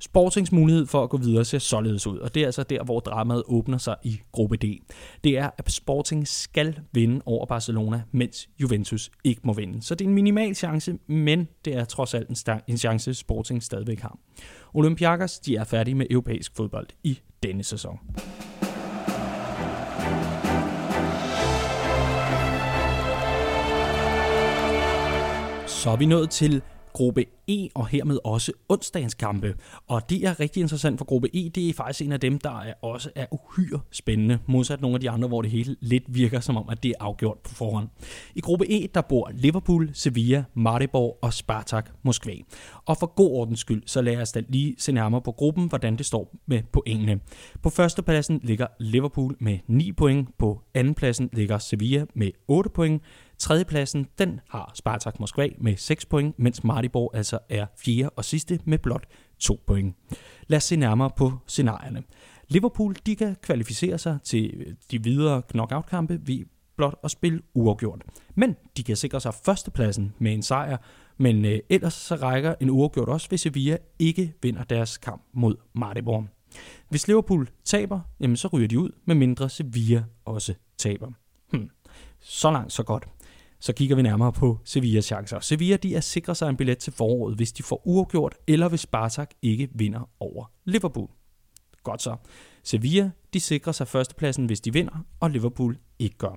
Sportings 0.00 0.52
mulighed 0.52 0.86
for 0.86 1.02
at 1.02 1.10
gå 1.10 1.16
videre 1.16 1.44
ser 1.44 1.58
således 1.58 2.06
ud, 2.06 2.18
og 2.18 2.34
det 2.34 2.42
er 2.42 2.46
altså 2.46 2.62
der, 2.62 2.84
hvor 2.84 3.00
dramaet 3.00 3.42
åbner 3.46 3.78
sig 3.78 3.96
i 4.02 4.20
gruppe 4.32 4.56
D. 4.56 4.64
Det 5.24 5.38
er, 5.38 5.50
at 5.58 5.72
Sporting 5.72 6.28
skal 6.28 6.78
vinde 6.92 7.22
over 7.26 7.46
Barcelona, 7.46 8.02
mens 8.12 8.48
Juventus 8.58 9.10
ikke 9.24 9.40
må 9.44 9.52
vinde. 9.52 9.82
Så 9.82 9.94
det 9.94 10.04
er 10.04 10.08
en 10.08 10.14
minimal 10.14 10.54
chance, 10.54 10.98
men 11.06 11.48
det 11.64 11.74
er 11.74 11.84
trods 11.84 12.14
alt 12.14 12.28
en, 12.28 12.36
en 12.66 12.78
chance, 12.78 13.14
Sporting 13.14 13.62
stadigvæk 13.62 14.00
har. 14.00 14.18
Olympiakos 14.74 15.38
de 15.38 15.56
er 15.56 15.64
færdige 15.64 15.94
med 15.94 16.06
europæisk 16.10 16.56
fodbold 16.56 16.86
i 17.04 17.20
denne 17.42 17.64
sæson. 17.64 17.98
Så 25.66 25.90
er 25.90 25.96
vi 25.96 26.06
nået 26.06 26.30
til 26.30 26.62
gruppe 26.96 27.24
E, 27.48 27.68
og 27.74 27.86
hermed 27.86 28.18
også 28.24 28.52
onsdagens 28.68 29.14
kampe. 29.14 29.54
Og 29.86 30.10
det 30.10 30.24
er 30.24 30.40
rigtig 30.40 30.60
interessant 30.60 30.98
for 30.98 31.04
gruppe 31.04 31.28
E. 31.36 31.48
Det 31.48 31.68
er 31.68 31.74
faktisk 31.74 32.06
en 32.06 32.12
af 32.12 32.20
dem, 32.20 32.38
der 32.38 32.60
er 32.60 32.74
også 32.82 33.10
er 33.14 33.26
uhyre 33.30 33.80
spændende, 33.90 34.38
modsat 34.46 34.80
nogle 34.80 34.94
af 34.94 35.00
de 35.00 35.10
andre, 35.10 35.28
hvor 35.28 35.42
det 35.42 35.50
hele 35.50 35.76
lidt 35.80 36.04
virker 36.08 36.40
som 36.40 36.56
om, 36.56 36.68
at 36.68 36.82
det 36.82 36.88
er 36.88 37.04
afgjort 37.04 37.38
på 37.38 37.54
forhånd. 37.54 37.88
I 38.34 38.40
gruppe 38.40 38.70
E, 38.70 38.88
der 38.94 39.00
bor 39.00 39.30
Liverpool, 39.34 39.90
Sevilla, 39.92 40.44
Maribor 40.54 41.18
og 41.22 41.32
Spartak 41.32 41.90
Moskva. 42.02 42.32
Og 42.84 42.96
for 42.96 43.06
god 43.06 43.30
ordens 43.30 43.60
skyld, 43.60 43.82
så 43.86 44.02
lad 44.02 44.16
os 44.16 44.32
da 44.32 44.42
lige 44.48 44.74
se 44.78 44.92
nærmere 44.92 45.22
på 45.22 45.32
gruppen, 45.32 45.68
hvordan 45.68 45.96
det 45.96 46.06
står 46.06 46.36
med 46.46 46.62
pointene. 46.72 47.20
På 47.62 47.70
førstepladsen 47.70 48.40
ligger 48.42 48.66
Liverpool 48.80 49.36
med 49.40 49.58
9 49.66 49.92
point, 49.92 50.28
på 50.38 50.60
andenpladsen 50.74 51.30
ligger 51.32 51.58
Sevilla 51.58 52.04
med 52.14 52.30
8 52.48 52.70
point, 52.70 53.02
Tredjepladsen, 53.38 54.06
den 54.18 54.40
har 54.48 54.72
Spartak 54.74 55.20
Moskva 55.20 55.48
med 55.58 55.76
6 55.76 56.06
point, 56.06 56.38
mens 56.38 56.64
Maribor 56.64 57.16
altså 57.16 57.38
er 57.48 57.66
fjerde 57.84 58.10
og 58.10 58.24
sidste 58.24 58.60
med 58.64 58.78
blot 58.78 59.06
2 59.38 59.62
point. 59.66 59.96
Lad 60.46 60.56
os 60.56 60.64
se 60.64 60.76
nærmere 60.76 61.10
på 61.16 61.32
scenarierne. 61.46 62.02
Liverpool 62.48 62.96
de 63.06 63.16
kan 63.16 63.36
kvalificere 63.42 63.98
sig 63.98 64.18
til 64.24 64.54
øh, 64.56 64.74
de 64.90 65.02
videre 65.02 65.42
knockout-kampe 65.42 66.20
ved 66.22 66.44
blot 66.76 66.94
at 67.04 67.10
spille 67.10 67.40
uafgjort. 67.54 68.02
Men 68.34 68.56
de 68.76 68.82
kan 68.82 68.96
sikre 68.96 69.20
sig 69.20 69.34
førstepladsen 69.34 70.14
med 70.18 70.32
en 70.32 70.42
sejr, 70.42 70.76
men 71.16 71.44
øh, 71.44 71.58
ellers 71.68 71.94
så 71.94 72.14
rækker 72.14 72.54
en 72.60 72.70
uafgjort 72.70 73.08
også, 73.08 73.28
hvis 73.28 73.40
Sevilla 73.40 73.76
ikke 73.98 74.34
vinder 74.42 74.64
deres 74.64 74.98
kamp 74.98 75.22
mod 75.32 75.56
Maribor. 75.74 76.26
Hvis 76.88 77.08
Liverpool 77.08 77.48
taber, 77.64 78.00
jamen 78.20 78.36
så 78.36 78.48
ryger 78.48 78.68
de 78.68 78.78
ud, 78.78 78.90
med 79.04 79.14
mindre 79.14 79.48
Sevilla 79.48 80.04
også 80.24 80.54
taber. 80.78 81.10
Hmm. 81.50 81.70
Så 82.20 82.50
langt, 82.50 82.72
så 82.72 82.82
godt. 82.82 83.08
Så 83.58 83.72
kigger 83.72 83.96
vi 83.96 84.02
nærmere 84.02 84.32
på 84.32 84.58
Sevillas 84.64 85.04
chancer. 85.04 85.40
Sevilla 85.40 85.76
de 85.76 85.94
er 85.94 86.00
sikre 86.00 86.34
sig 86.34 86.48
en 86.48 86.56
billet 86.56 86.78
til 86.78 86.92
foråret, 86.92 87.36
hvis 87.36 87.52
de 87.52 87.62
får 87.62 87.82
uafgjort, 87.84 88.34
eller 88.46 88.68
hvis 88.68 88.80
Spartak 88.80 89.30
ikke 89.42 89.68
vinder 89.74 90.10
over 90.20 90.44
Liverpool. 90.64 91.08
Godt 91.82 92.02
så. 92.02 92.16
Sevilla 92.62 93.10
de 93.32 93.40
sikrer 93.40 93.72
sig 93.72 93.88
førstepladsen, 93.88 94.46
hvis 94.46 94.60
de 94.60 94.72
vinder, 94.72 95.04
og 95.20 95.30
Liverpool 95.30 95.78
ikke 95.98 96.18
gør. 96.18 96.36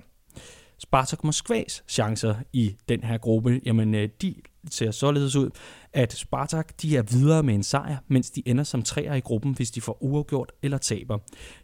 Spartak 0.78 1.24
Moskvas 1.24 1.84
chancer 1.88 2.34
i 2.52 2.76
den 2.88 3.04
her 3.04 3.18
gruppe, 3.18 3.60
jamen 3.66 3.94
øh, 3.94 4.08
de 4.22 4.34
ser 4.70 4.90
således 4.90 5.36
ud, 5.36 5.50
at 5.92 6.12
Spartak 6.12 6.82
de 6.82 6.96
er 6.96 7.02
videre 7.02 7.42
med 7.42 7.54
en 7.54 7.62
sejr, 7.62 7.96
mens 8.08 8.30
de 8.30 8.42
ender 8.46 8.64
som 8.64 8.82
træer 8.82 9.14
i 9.14 9.20
gruppen, 9.20 9.52
hvis 9.52 9.70
de 9.70 9.80
får 9.80 10.02
uafgjort 10.02 10.52
eller 10.62 10.78
taber. 10.78 11.18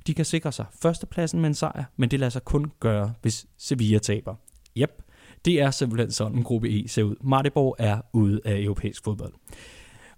De 0.07 0.15
kan 0.15 0.25
sikre 0.25 0.53
sig 0.53 0.67
førstepladsen 0.83 1.41
med 1.41 1.49
en 1.49 1.55
sejr, 1.55 1.85
men 1.97 2.11
det 2.11 2.21
lader 2.21 2.31
sig 2.31 2.45
kun 2.45 2.73
gøre, 2.81 3.15
hvis 3.23 3.47
Sevilla 3.57 3.99
taber. 3.99 4.35
Yep, 4.77 5.03
det 5.47 5.61
er 5.61 5.71
simpelthen 5.71 6.11
sådan, 6.11 6.43
gruppe 6.43 6.69
E 6.69 6.89
ser 6.89 7.03
ud. 7.03 7.15
Maribor 7.21 7.77
er 7.79 8.01
ude 8.13 8.41
af 8.45 8.61
europæisk 8.61 9.05
fodbold. 9.05 9.33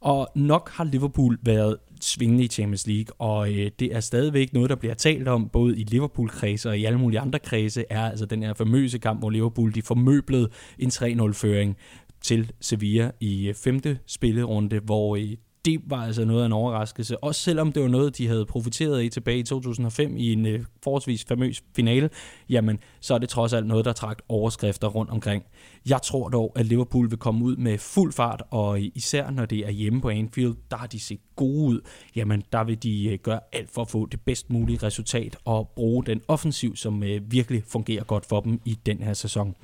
Og 0.00 0.28
nok 0.34 0.70
har 0.70 0.84
Liverpool 0.84 1.38
været 1.42 1.76
svingende 2.00 2.44
i 2.44 2.48
Champions 2.48 2.86
League, 2.86 3.14
og 3.18 3.52
øh, 3.52 3.70
det 3.78 3.94
er 3.94 4.00
stadigvæk 4.00 4.52
noget, 4.52 4.70
der 4.70 4.76
bliver 4.76 4.94
talt 4.94 5.28
om, 5.28 5.48
både 5.48 5.78
i 5.78 5.82
Liverpool-kredse 5.82 6.68
og 6.68 6.78
i 6.78 6.84
alle 6.84 6.98
mulige 6.98 7.20
andre 7.20 7.38
kredse, 7.38 7.84
er 7.90 8.10
altså 8.10 8.26
den 8.26 8.42
her 8.42 8.54
famøse 8.54 8.98
kamp, 8.98 9.20
hvor 9.20 9.30
Liverpool 9.30 9.74
de 9.74 9.82
formøblede 9.82 10.48
en 10.78 10.88
3-0-føring 10.88 11.76
til 12.20 12.52
Sevilla 12.60 13.10
i 13.20 13.48
øh, 13.48 13.54
femte 13.54 13.98
spillerunde, 14.06 14.78
hvor 14.78 15.16
øh, 15.16 15.36
det 15.68 15.80
var 15.86 16.04
altså 16.04 16.24
noget 16.24 16.42
af 16.42 16.46
en 16.46 16.52
overraskelse. 16.52 17.24
Også 17.24 17.40
selvom 17.40 17.72
det 17.72 17.82
var 17.82 17.88
noget, 17.88 18.18
de 18.18 18.26
havde 18.26 18.46
profiteret 18.46 19.04
af 19.04 19.10
tilbage 19.10 19.38
i 19.38 19.42
2005 19.42 20.16
i 20.16 20.32
en 20.32 20.46
øh, 20.46 20.64
forholdsvis 20.84 21.24
famøs 21.24 21.62
finale, 21.76 22.10
jamen 22.48 22.78
så 23.00 23.14
er 23.14 23.18
det 23.18 23.28
trods 23.28 23.52
alt 23.52 23.66
noget, 23.66 23.84
der 23.84 23.92
trak 23.92 24.18
overskrifter 24.28 24.88
rundt 24.88 25.10
omkring. 25.10 25.44
Jeg 25.88 26.02
tror 26.02 26.28
dog, 26.28 26.52
at 26.56 26.66
Liverpool 26.66 27.10
vil 27.10 27.18
komme 27.18 27.44
ud 27.44 27.56
med 27.56 27.78
fuld 27.78 28.12
fart, 28.12 28.42
og 28.50 28.80
især 28.80 29.30
når 29.30 29.46
det 29.46 29.58
er 29.58 29.70
hjemme 29.70 30.00
på 30.00 30.08
Anfield, 30.08 30.54
der 30.70 30.76
har 30.76 30.86
de 30.86 31.00
set 31.00 31.20
gode 31.36 31.64
ud. 31.64 31.80
Jamen 32.16 32.42
der 32.52 32.64
vil 32.64 32.82
de 32.82 33.08
øh, 33.08 33.18
gøre 33.18 33.40
alt 33.52 33.70
for 33.70 33.82
at 33.82 33.88
få 33.88 34.06
det 34.06 34.20
bedst 34.20 34.50
mulige 34.50 34.78
resultat 34.82 35.36
og 35.44 35.68
bruge 35.76 36.04
den 36.04 36.20
offensiv, 36.28 36.76
som 36.76 37.02
øh, 37.02 37.32
virkelig 37.32 37.62
fungerer 37.68 38.04
godt 38.04 38.26
for 38.26 38.40
dem 38.40 38.60
i 38.64 38.78
den 38.86 39.02
her 39.02 39.14
sæson. 39.14 39.54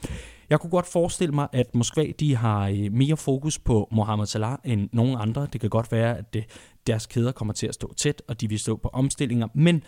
Jeg 0.50 0.60
kunne 0.60 0.70
godt 0.70 0.86
forestille 0.86 1.34
mig, 1.34 1.48
at 1.52 1.74
Moskva 1.74 2.06
de 2.20 2.36
har 2.36 2.68
øh, 2.68 2.92
mere 2.92 3.16
fokus 3.16 3.58
på 3.58 3.88
Mohamed 3.92 4.26
Salah 4.26 4.58
end 4.64 4.88
nogen 4.92 5.16
andre. 5.20 5.46
Det 5.52 5.60
kan 5.60 5.70
godt 5.70 5.92
være, 5.92 6.18
at 6.18 6.34
det, 6.34 6.44
deres 6.86 7.06
kæder 7.06 7.32
kommer 7.32 7.54
til 7.54 7.66
at 7.66 7.74
stå 7.74 7.94
tæt, 7.94 8.22
og 8.28 8.40
de 8.40 8.48
vil 8.48 8.58
stå 8.58 8.76
på 8.76 8.88
omstillinger. 8.92 9.48
Men 9.54 9.82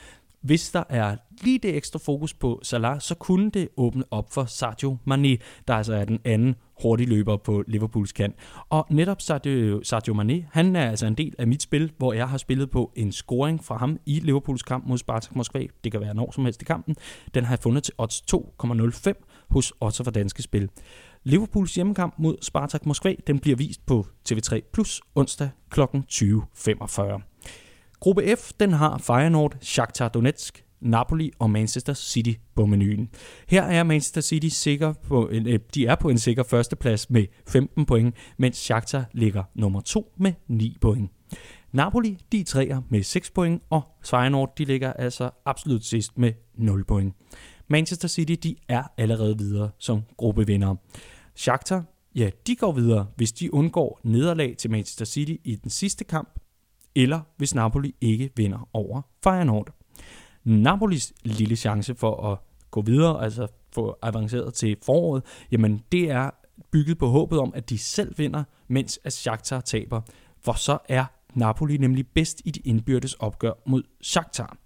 hvis 0.46 0.70
der 0.70 0.84
er 0.88 1.16
lige 1.42 1.58
det 1.58 1.76
ekstra 1.76 1.98
fokus 1.98 2.34
på 2.34 2.60
Salah, 2.62 3.00
så 3.00 3.14
kunne 3.14 3.50
det 3.50 3.68
åbne 3.76 4.04
op 4.10 4.32
for 4.32 4.44
Sadio 4.44 4.96
Mane, 5.04 5.38
der 5.68 5.75
altså 5.75 5.94
er 5.94 6.04
den 6.04 6.20
anden 6.25 6.54
hurtige 6.82 7.08
løber 7.08 7.36
på 7.36 7.64
Liverpools 7.66 8.12
kant. 8.12 8.36
Og 8.68 8.86
netop 8.90 9.20
Sadio, 9.20 9.82
Sadio 9.82 10.14
Mane, 10.14 10.46
han 10.52 10.76
er 10.76 10.90
altså 10.90 11.06
en 11.06 11.14
del 11.14 11.34
af 11.38 11.46
mit 11.46 11.62
spil, 11.62 11.92
hvor 11.98 12.12
jeg 12.12 12.28
har 12.28 12.38
spillet 12.38 12.70
på 12.70 12.92
en 12.96 13.12
scoring 13.12 13.64
fra 13.64 13.76
ham 13.76 13.98
i 14.06 14.20
Liverpools 14.20 14.62
kamp 14.62 14.86
mod 14.86 14.98
Spartak 14.98 15.36
Moskva. 15.36 15.66
Det 15.84 15.92
kan 15.92 16.00
være 16.00 16.14
når 16.14 16.30
som 16.30 16.44
helst 16.44 16.62
i 16.62 16.64
kampen. 16.64 16.96
Den 17.34 17.44
har 17.44 17.52
jeg 17.52 17.58
fundet 17.58 17.82
til 17.82 17.94
odds 17.98 18.22
2,05 18.34 19.12
hos 19.50 19.73
Otto 19.81 20.05
for 20.05 20.11
Danske 20.11 20.43
Spil. 20.43 20.69
Liverpools 21.25 21.75
hjemmekamp 21.75 22.15
mod 22.19 22.37
Spartak 22.43 22.87
Moskva, 22.87 23.15
den 23.26 23.38
bliver 23.38 23.57
vist 23.57 23.87
på 23.87 24.07
TV3 24.29 24.71
Plus 24.73 25.00
onsdag 25.15 25.50
kl. 25.71 25.81
20.45. 25.81 27.23
Gruppe 28.00 28.37
F, 28.37 28.53
den 28.61 28.73
har 28.73 28.99
Feyenoord, 28.99 29.57
Shakhtar 29.61 30.09
Donetsk, 30.09 30.65
Napoli 30.81 31.31
og 31.38 31.50
Manchester 31.50 31.95
City 31.95 32.33
på 32.55 32.67
menuen. 32.67 33.09
Her 33.49 33.62
er 33.62 33.83
Manchester 33.83 34.21
City 34.21 34.49
sikker 34.49 34.93
på 34.93 35.29
en, 35.29 35.49
øh, 35.49 35.59
de 35.75 35.87
er 35.87 35.95
på 35.95 36.09
en 36.09 36.19
sikker 36.19 36.43
førsteplads 36.43 37.11
med 37.11 37.26
15 37.49 37.87
point, 37.87 38.17
mens 38.38 38.57
Shakhtar 38.57 39.05
ligger 39.12 39.45
nummer 39.55 39.81
2 39.81 40.12
med 40.19 40.33
9 40.49 40.76
point. 40.81 41.11
Napoli, 41.73 42.19
de 42.33 42.41
er 42.41 42.45
træer 42.45 42.83
med 42.91 43.03
6 43.03 43.31
point, 43.31 43.62
og 43.71 43.83
Feyenoord, 44.05 44.53
de 44.59 44.65
ligger 44.65 44.93
altså 44.93 45.31
absolut 45.45 45.85
sidst 45.85 46.19
med 46.19 46.33
0 46.55 46.85
point. 46.85 47.15
Manchester 47.68 48.08
City, 48.08 48.35
de 48.42 48.56
er 48.68 48.82
allerede 48.96 49.38
videre 49.38 49.70
som 49.78 50.02
gruppevinder. 50.16 50.75
Shakhtar, 51.35 51.85
ja, 52.14 52.30
de 52.46 52.56
går 52.56 52.73
videre, 52.73 53.06
hvis 53.16 53.32
de 53.32 53.54
undgår 53.54 54.00
nederlag 54.02 54.56
til 54.56 54.70
Manchester 54.70 55.04
City 55.04 55.37
i 55.44 55.56
den 55.56 55.70
sidste 55.70 56.04
kamp, 56.04 56.38
eller 56.94 57.20
hvis 57.37 57.54
Napoli 57.54 57.94
ikke 58.00 58.30
vinder 58.37 58.68
over 58.73 59.02
Feyenoord. 59.25 59.75
Napolis 60.44 61.12
lille 61.25 61.56
chance 61.56 61.94
for 61.94 62.32
at 62.32 62.38
gå 62.70 62.82
videre, 62.82 63.25
altså 63.25 63.46
få 63.73 63.96
avanceret 64.02 64.54
til 64.54 64.76
foråret, 64.82 65.23
jamen 65.50 65.82
det 65.92 66.11
er 66.11 66.30
bygget 66.70 66.99
på 66.99 67.06
håbet 67.06 67.38
om, 67.38 67.52
at 67.54 67.70
de 67.70 67.78
selv 67.78 68.18
vinder, 68.18 68.44
mens 68.68 69.00
at 69.04 69.12
Shakhtar 69.12 69.61
taber. 69.61 70.00
For 70.40 70.52
så 70.52 70.78
er 70.88 71.04
Napoli 71.35 71.76
nemlig 71.76 72.06
bedst 72.06 72.42
i 72.44 72.50
de 72.50 72.61
indbyrdes 72.61 73.14
opgør 73.14 73.52
mod 73.66 73.82
Shakhtar. 74.02 74.56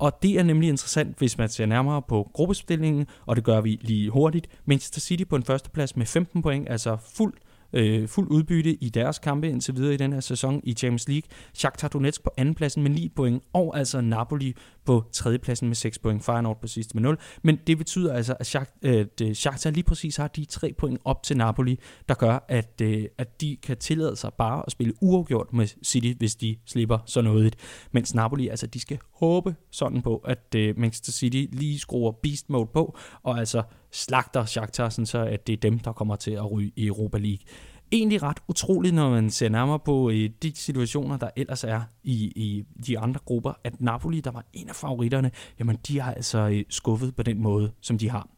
Og 0.00 0.22
det 0.22 0.38
er 0.38 0.42
nemlig 0.42 0.68
interessant, 0.68 1.18
hvis 1.18 1.38
man 1.38 1.48
ser 1.48 1.66
nærmere 1.66 2.02
på 2.02 2.30
gruppespillingen, 2.32 3.06
og 3.26 3.36
det 3.36 3.44
gør 3.44 3.60
vi 3.60 3.78
lige 3.82 4.10
hurtigt. 4.10 4.46
Manchester 4.64 5.00
City 5.00 5.24
på 5.24 5.36
en 5.36 5.42
førsteplads 5.42 5.96
med 5.96 6.06
15 6.06 6.42
point, 6.42 6.68
altså 6.68 6.96
fuld 7.16 7.34
øh, 7.72 8.08
fuld 8.08 8.30
udbytte 8.30 8.74
i 8.74 8.88
deres 8.88 9.18
kampe 9.18 9.48
indtil 9.48 9.76
videre 9.76 9.94
i 9.94 9.96
den 9.96 10.12
her 10.12 10.20
sæson 10.20 10.60
i 10.64 10.74
Champions 10.74 11.08
League. 11.08 11.28
Shakhtar 11.54 11.88
Donetsk 11.88 12.22
på 12.22 12.30
andenpladsen 12.36 12.82
med 12.82 12.90
9 12.90 13.08
point, 13.08 13.42
og 13.52 13.78
altså 13.78 14.00
Napoli 14.00 14.54
på 14.84 15.04
tredjepladsen 15.12 15.68
med 15.68 15.76
6 15.76 15.98
point, 15.98 16.24
Feyenoord 16.24 16.60
på 16.60 16.66
sidste 16.66 16.94
med 16.94 17.02
0. 17.02 17.18
Men 17.42 17.58
det 17.66 17.78
betyder 17.78 18.14
altså, 18.14 18.36
at 18.40 18.46
Shakhtar 18.46 19.70
øh, 19.70 19.74
lige 19.74 19.84
præcis 19.84 20.16
har 20.16 20.28
de 20.28 20.44
3 20.44 20.72
point 20.78 21.00
op 21.04 21.22
til 21.22 21.36
Napoli, 21.36 21.80
der 22.08 22.14
gør, 22.14 22.44
at, 22.48 22.80
øh, 22.82 23.04
at 23.18 23.40
de 23.40 23.56
kan 23.62 23.76
tillade 23.76 24.16
sig 24.16 24.32
bare 24.38 24.62
at 24.66 24.72
spille 24.72 24.94
uafgjort 25.00 25.52
med 25.52 25.66
City, 25.84 26.12
hvis 26.18 26.34
de 26.34 26.56
slipper 26.66 26.98
så 27.06 27.22
noget. 27.22 27.56
Mens 27.92 28.14
Napoli, 28.14 28.48
altså 28.48 28.66
de 28.66 28.80
skal 28.80 28.98
håbe 29.14 29.54
sådan 29.70 30.02
på, 30.02 30.16
at 30.16 30.54
øh, 30.56 30.78
Manchester 30.78 31.12
City 31.12 31.46
lige 31.52 31.78
skruer 31.78 32.12
beast 32.12 32.50
mode 32.50 32.70
på, 32.72 32.96
og 33.22 33.38
altså 33.38 33.62
slagter 33.92 34.44
Shakhtar, 34.44 34.88
så 35.04 35.18
at 35.18 35.46
det 35.46 35.52
er 35.52 35.56
dem, 35.56 35.78
der 35.78 35.92
kommer 35.92 36.16
til 36.16 36.30
at 36.30 36.52
ryge 36.52 36.72
i 36.76 36.86
Europa 36.86 37.18
League 37.18 37.44
egentlig 37.92 38.22
ret 38.22 38.38
utroligt, 38.48 38.94
når 38.94 39.10
man 39.10 39.30
ser 39.30 39.48
nærmere 39.48 39.78
på 39.78 40.10
øh, 40.10 40.30
de 40.42 40.52
situationer, 40.54 41.16
der 41.16 41.30
ellers 41.36 41.64
er 41.64 41.80
i, 42.02 42.14
i 42.36 42.64
de 42.86 42.98
andre 42.98 43.20
grupper, 43.24 43.52
at 43.64 43.80
Napoli, 43.80 44.20
der 44.20 44.30
var 44.30 44.44
en 44.52 44.68
af 44.68 44.76
favoritterne, 44.76 45.30
jamen 45.58 45.78
de 45.88 46.00
har 46.00 46.14
altså 46.14 46.38
øh, 46.38 46.64
skuffet 46.68 47.16
på 47.16 47.22
den 47.22 47.42
måde, 47.42 47.72
som 47.80 47.98
de 47.98 48.10
har. 48.10 48.28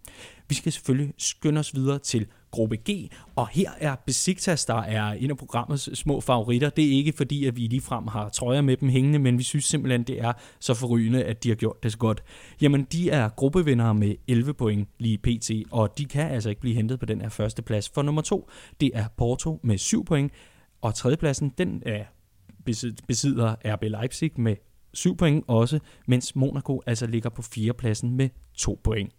Vi 0.48 0.54
skal 0.54 0.72
selvfølgelig 0.72 1.14
skynde 1.18 1.58
os 1.58 1.74
videre 1.74 1.98
til 1.98 2.26
gruppe 2.52 2.76
G, 2.76 3.10
og 3.36 3.48
her 3.48 3.70
er 3.78 3.96
Besiktas, 4.06 4.64
der 4.64 4.74
er 4.82 5.12
en 5.12 5.30
af 5.30 5.36
programmets 5.36 5.98
små 5.98 6.20
favoritter. 6.20 6.70
Det 6.70 6.84
er 6.84 6.90
ikke 6.90 7.12
fordi, 7.16 7.46
at 7.46 7.56
vi 7.56 7.60
ligefrem 7.60 8.06
har 8.06 8.28
trøjer 8.28 8.60
med 8.60 8.76
dem 8.76 8.88
hængende, 8.88 9.18
men 9.18 9.38
vi 9.38 9.42
synes 9.42 9.64
simpelthen, 9.64 10.02
det 10.02 10.20
er 10.20 10.32
så 10.60 10.74
forrygende, 10.74 11.24
at 11.24 11.44
de 11.44 11.48
har 11.48 11.56
gjort 11.56 11.82
det 11.82 11.92
så 11.92 11.98
godt. 11.98 12.22
Jamen, 12.60 12.86
de 12.92 13.10
er 13.10 13.28
gruppevindere 13.28 13.94
med 13.94 14.14
11 14.28 14.54
point 14.54 14.88
lige 14.98 15.18
pt, 15.18 15.50
og 15.70 15.98
de 15.98 16.04
kan 16.04 16.30
altså 16.30 16.48
ikke 16.48 16.60
blive 16.60 16.74
hentet 16.74 17.00
på 17.00 17.06
den 17.06 17.20
her 17.20 17.28
første 17.28 17.62
plads. 17.62 17.88
For 17.94 18.02
nummer 18.02 18.22
to, 18.22 18.50
det 18.80 18.90
er 18.94 19.04
Porto 19.16 19.60
med 19.62 19.78
7 19.78 20.04
point, 20.04 20.32
og 20.80 20.94
tredjepladsen, 20.94 21.52
den 21.58 21.82
er 21.86 22.04
besidder 23.06 23.54
RB 23.64 23.82
Leipzig 23.82 24.30
med 24.36 24.56
7 24.94 25.16
point 25.16 25.44
også, 25.48 25.78
mens 26.06 26.36
Monaco 26.36 26.82
altså 26.86 27.06
ligger 27.06 27.30
på 27.30 27.42
4. 27.42 27.72
pladsen 27.72 28.16
med 28.16 28.28
2 28.54 28.80
point. 28.84 29.12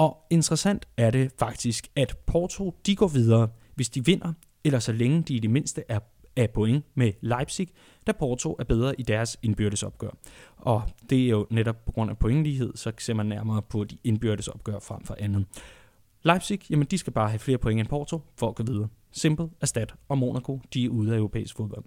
Og 0.00 0.26
interessant 0.30 0.88
er 0.96 1.10
det 1.10 1.32
faktisk, 1.38 1.88
at 1.96 2.16
Porto 2.26 2.74
de 2.86 2.96
går 2.96 3.08
videre, 3.08 3.48
hvis 3.74 3.88
de 3.88 4.04
vinder, 4.04 4.32
eller 4.64 4.78
så 4.78 4.92
længe 4.92 5.22
de 5.22 5.34
i 5.34 5.38
det 5.38 5.50
mindste 5.50 5.84
er 5.88 5.98
af 6.36 6.50
point 6.50 6.84
med 6.94 7.12
Leipzig, 7.20 7.68
da 8.06 8.12
Porto 8.12 8.56
er 8.58 8.64
bedre 8.64 9.00
i 9.00 9.02
deres 9.02 9.38
indbyrdes 9.42 9.82
opgør. 9.82 10.10
Og 10.56 10.82
det 11.10 11.24
er 11.24 11.28
jo 11.28 11.46
netop 11.50 11.84
på 11.84 11.92
grund 11.92 12.10
af 12.10 12.18
pointlighed, 12.18 12.72
så 12.74 12.92
ser 12.98 13.14
man 13.14 13.26
nærmere 13.26 13.62
på 13.62 13.84
de 13.84 13.98
indbyrdes 14.04 14.48
opgør 14.48 14.78
frem 14.78 15.04
for 15.04 15.16
andet. 15.18 15.46
Leipzig, 16.22 16.70
jamen 16.70 16.86
de 16.86 16.98
skal 16.98 17.12
bare 17.12 17.28
have 17.28 17.38
flere 17.38 17.58
point 17.58 17.80
end 17.80 17.88
Porto 17.88 18.20
for 18.36 18.48
at 18.48 18.54
gå 18.54 18.62
videre. 18.62 18.88
Simple, 19.12 19.48
Astat 19.60 19.94
og 20.08 20.18
Monaco, 20.18 20.60
de 20.74 20.84
er 20.84 20.88
ude 20.88 21.12
af 21.12 21.16
europæisk 21.16 21.56
fodbold. 21.56 21.84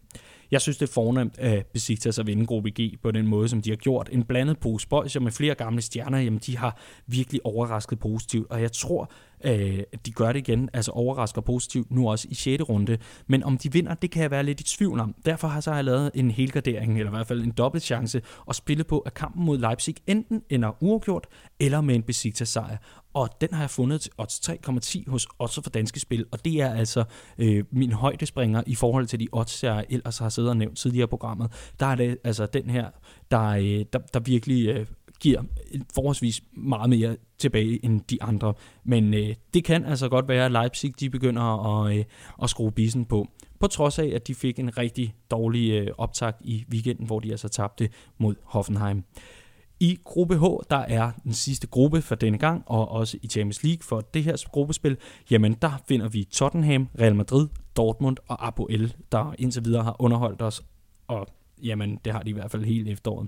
Jeg 0.54 0.62
synes, 0.62 0.78
det 0.78 0.90
er 0.90 0.94
fornemt 0.94 1.40
at 1.40 1.66
Besiktas 1.66 2.20
at 2.20 2.28
vinde 2.28 2.46
gruppe 2.46 2.72
G 2.82 3.00
på 3.02 3.12
den 3.12 3.28
måde, 3.28 3.50
som 3.50 3.62
de 3.62 3.70
har 3.70 3.76
gjort. 3.76 4.10
En 4.12 4.24
blandet 4.24 4.60
pose 4.60 4.88
boys, 4.88 5.20
med 5.20 5.32
flere 5.32 5.56
gamle 5.56 5.82
stjerner, 5.82 6.20
jamen 6.20 6.40
de 6.46 6.58
har 6.58 6.78
virkelig 7.08 7.46
overrasket 7.46 8.00
positivt, 8.00 8.52
og 8.52 8.62
jeg 8.62 8.72
tror, 8.72 9.12
øh, 9.44 9.80
de 10.06 10.12
gør 10.12 10.32
det 10.32 10.40
igen, 10.40 10.70
altså 10.74 10.92
overrasker 10.92 11.42
positivt 11.42 11.92
nu 11.92 12.10
også 12.10 12.28
i 12.32 12.36
6. 12.36 12.70
runde. 12.70 12.98
Men 13.28 13.44
om 13.44 13.58
de 13.58 13.72
vinder, 13.72 13.94
det 13.94 14.12
kan 14.12 14.22
jeg 14.22 14.32
være 14.32 14.44
lidt 14.44 14.60
i 14.60 14.64
tvivl 14.64 15.00
om. 15.00 15.16
Derfor 15.26 15.48
har 15.48 15.62
så 15.62 15.74
jeg 15.74 15.84
lavet 15.84 16.12
en 16.16 16.32
helgardering, 16.32 17.00
eller 17.00 17.12
i 17.12 17.16
hvert 17.16 17.28
fald 17.28 17.42
en 17.42 17.52
dobbelt 17.52 17.84
chance, 17.84 18.22
og 18.46 18.56
spille 18.56 18.84
på, 18.84 19.00
at 19.00 19.14
kampen 19.14 19.46
mod 19.46 19.58
Leipzig 19.58 19.96
enten 20.08 20.42
ender 20.50 20.84
uafgjort, 20.84 21.28
eller 21.60 21.82
med 21.82 21.96
en 21.96 22.04
Besiktas 22.04 22.50
sejr. 22.50 22.78
Og 23.14 23.30
den 23.42 23.50
har 23.52 23.62
jeg 23.62 23.70
fundet 23.70 24.02
til 24.02 24.12
odds 24.18 24.50
3,10 24.50 25.10
hos 25.12 25.28
Odds 25.40 25.60
for 25.64 25.70
Danske 25.70 26.00
Spil, 26.00 26.26
og 26.32 26.46
det 26.46 26.62
er 26.62 26.74
altså 26.74 27.04
øh, 27.38 27.64
min 27.72 27.92
højdespringer 27.92 28.64
i 28.68 28.76
forhold 28.76 29.08
til 29.08 29.20
de 29.20 29.28
odds, 29.32 29.64
jeg 29.64 29.86
ellers 29.90 30.18
har 30.18 30.30
siddet 30.30 30.43
og 30.50 30.58
nævnt 30.58 30.78
tidligere 30.78 31.04
i 31.04 31.08
programmet. 31.08 31.52
Der 31.80 31.86
er 31.86 31.96
det 31.96 32.18
altså 32.24 32.46
den 32.46 32.70
her, 32.70 32.90
der, 33.32 33.48
øh, 33.48 33.86
der, 33.94 34.00
der 34.14 34.20
virkelig 34.20 34.68
øh, 34.68 34.86
giver 35.20 35.42
forholdsvis 35.96 36.44
meget 36.54 36.90
mere 36.90 37.18
tilbage 37.38 37.86
end 37.86 38.02
de 38.02 38.24
andre. 38.24 38.54
Men 38.84 39.14
øh, 39.14 39.36
det 39.54 39.64
kan 39.64 39.86
altså 39.86 40.10
godt 40.10 40.28
være, 40.28 40.46
at 40.46 40.52
Leipzig 40.52 41.00
de 41.00 41.10
begynder 41.10 41.82
at, 41.82 41.98
øh, 41.98 42.06
at 42.44 42.50
skrue 42.50 42.72
bissen 42.72 43.06
på. 43.06 43.28
På 43.60 43.68
trods 43.68 44.00
af, 44.00 44.06
at 44.16 44.28
de 44.28 44.36
fik 44.36 44.60
en 44.60 44.78
rigtig 44.78 45.16
dårlig 45.32 45.72
øh, 45.72 45.88
optakt 45.98 46.42
i 46.42 46.66
weekenden, 46.72 47.06
hvor 47.06 47.20
de 47.20 47.32
altså 47.32 47.50
tabte 47.50 47.90
mod 48.18 48.36
Hoffenheim. 48.44 49.04
I 49.80 50.00
gruppe 50.04 50.38
H, 50.38 50.44
der 50.70 50.78
er 50.78 51.12
den 51.24 51.34
sidste 51.34 51.68
gruppe 51.68 52.02
for 52.02 52.16
denne 52.16 52.38
gang, 52.38 52.64
og 52.66 52.90
også 52.90 53.18
i 53.22 53.28
Champions 53.28 53.64
League 53.64 53.84
for 53.84 54.02
det 54.02 54.24
her 54.24 54.44
gruppespil, 54.52 54.98
jamen 55.32 55.54
der 55.62 55.82
finder 55.88 56.10
vi 56.10 56.24
Tottenham, 56.24 56.88
Real 57.00 57.16
Madrid, 57.16 57.48
Dortmund 57.78 58.18
og 58.28 58.48
Apoel, 58.48 58.96
der 59.12 59.34
indtil 59.40 59.66
videre 59.66 59.84
har 59.84 59.96
underholdt 60.00 60.42
os, 60.42 60.64
og 61.08 61.28
jamen 61.64 62.00
det 62.06 62.14
har 62.14 62.20
de 62.24 62.30
i 62.30 62.34
hvert 62.34 62.52
fald 62.52 62.64
helt 62.64 62.88
efteråret. 62.88 63.28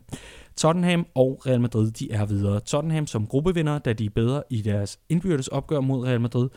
Tottenham 0.56 1.06
og 1.16 1.42
Real 1.46 1.62
Madrid, 1.62 1.92
de 1.92 2.12
er 2.12 2.26
videre. 2.26 2.60
Tottenham 2.60 3.08
som 3.08 3.28
gruppevinder, 3.28 3.80
da 3.80 3.94
de 3.94 4.06
er 4.06 4.10
bedre 4.10 4.44
i 4.50 4.62
deres 4.62 5.00
indbyrdes 5.10 5.48
opgør 5.48 5.80
mod 5.80 6.06
Real 6.06 6.22
Madrid. 6.22 6.50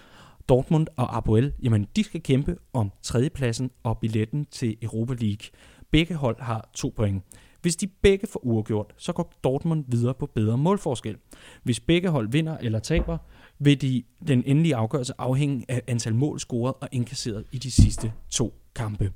Dortmund 0.48 0.86
og 0.96 1.16
Apoel, 1.16 1.52
jamen 1.62 1.86
de 1.96 2.04
skal 2.04 2.22
kæmpe 2.22 2.56
om 2.72 2.92
tredjepladsen 3.02 3.70
og 3.82 3.98
billetten 3.98 4.46
til 4.50 4.76
Europa 4.82 5.14
League. 5.14 5.48
Begge 5.90 6.14
hold 6.14 6.40
har 6.40 6.70
to 6.74 6.92
point. 6.96 7.22
Hvis 7.68 7.76
de 7.76 7.86
begge 7.86 8.26
får 8.26 8.40
uafgjort, 8.44 8.94
så 8.96 9.12
går 9.12 9.32
Dortmund 9.44 9.84
videre 9.88 10.14
på 10.14 10.26
bedre 10.26 10.58
målforskel. 10.58 11.16
Hvis 11.62 11.80
begge 11.80 12.08
hold 12.08 12.28
vinder 12.30 12.58
eller 12.58 12.78
taber, 12.78 13.18
vil 13.58 13.80
de, 13.80 14.02
den 14.28 14.42
endelige 14.46 14.76
afgørelse 14.76 15.12
afhænge 15.18 15.64
af 15.68 15.82
antal 15.86 16.14
mål 16.14 16.40
scoret 16.40 16.74
og 16.80 16.88
indkasseret 16.92 17.44
i 17.52 17.58
de 17.58 17.70
sidste 17.70 18.12
to 18.30 18.54
kampe. 18.74 19.12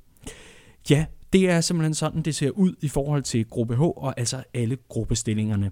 Ja, 0.90 1.06
det 1.32 1.50
er 1.50 1.61
simpelthen 1.61 1.94
sådan, 1.94 2.23
det 2.23 2.35
ser 2.35 2.50
ud 2.50 2.75
i 2.80 2.88
forhold 2.88 3.23
til 3.23 3.49
gruppe 3.49 3.76
H 3.76 3.82
og 3.82 4.14
altså 4.18 4.44
alle 4.54 4.78
gruppestillingerne. 4.88 5.71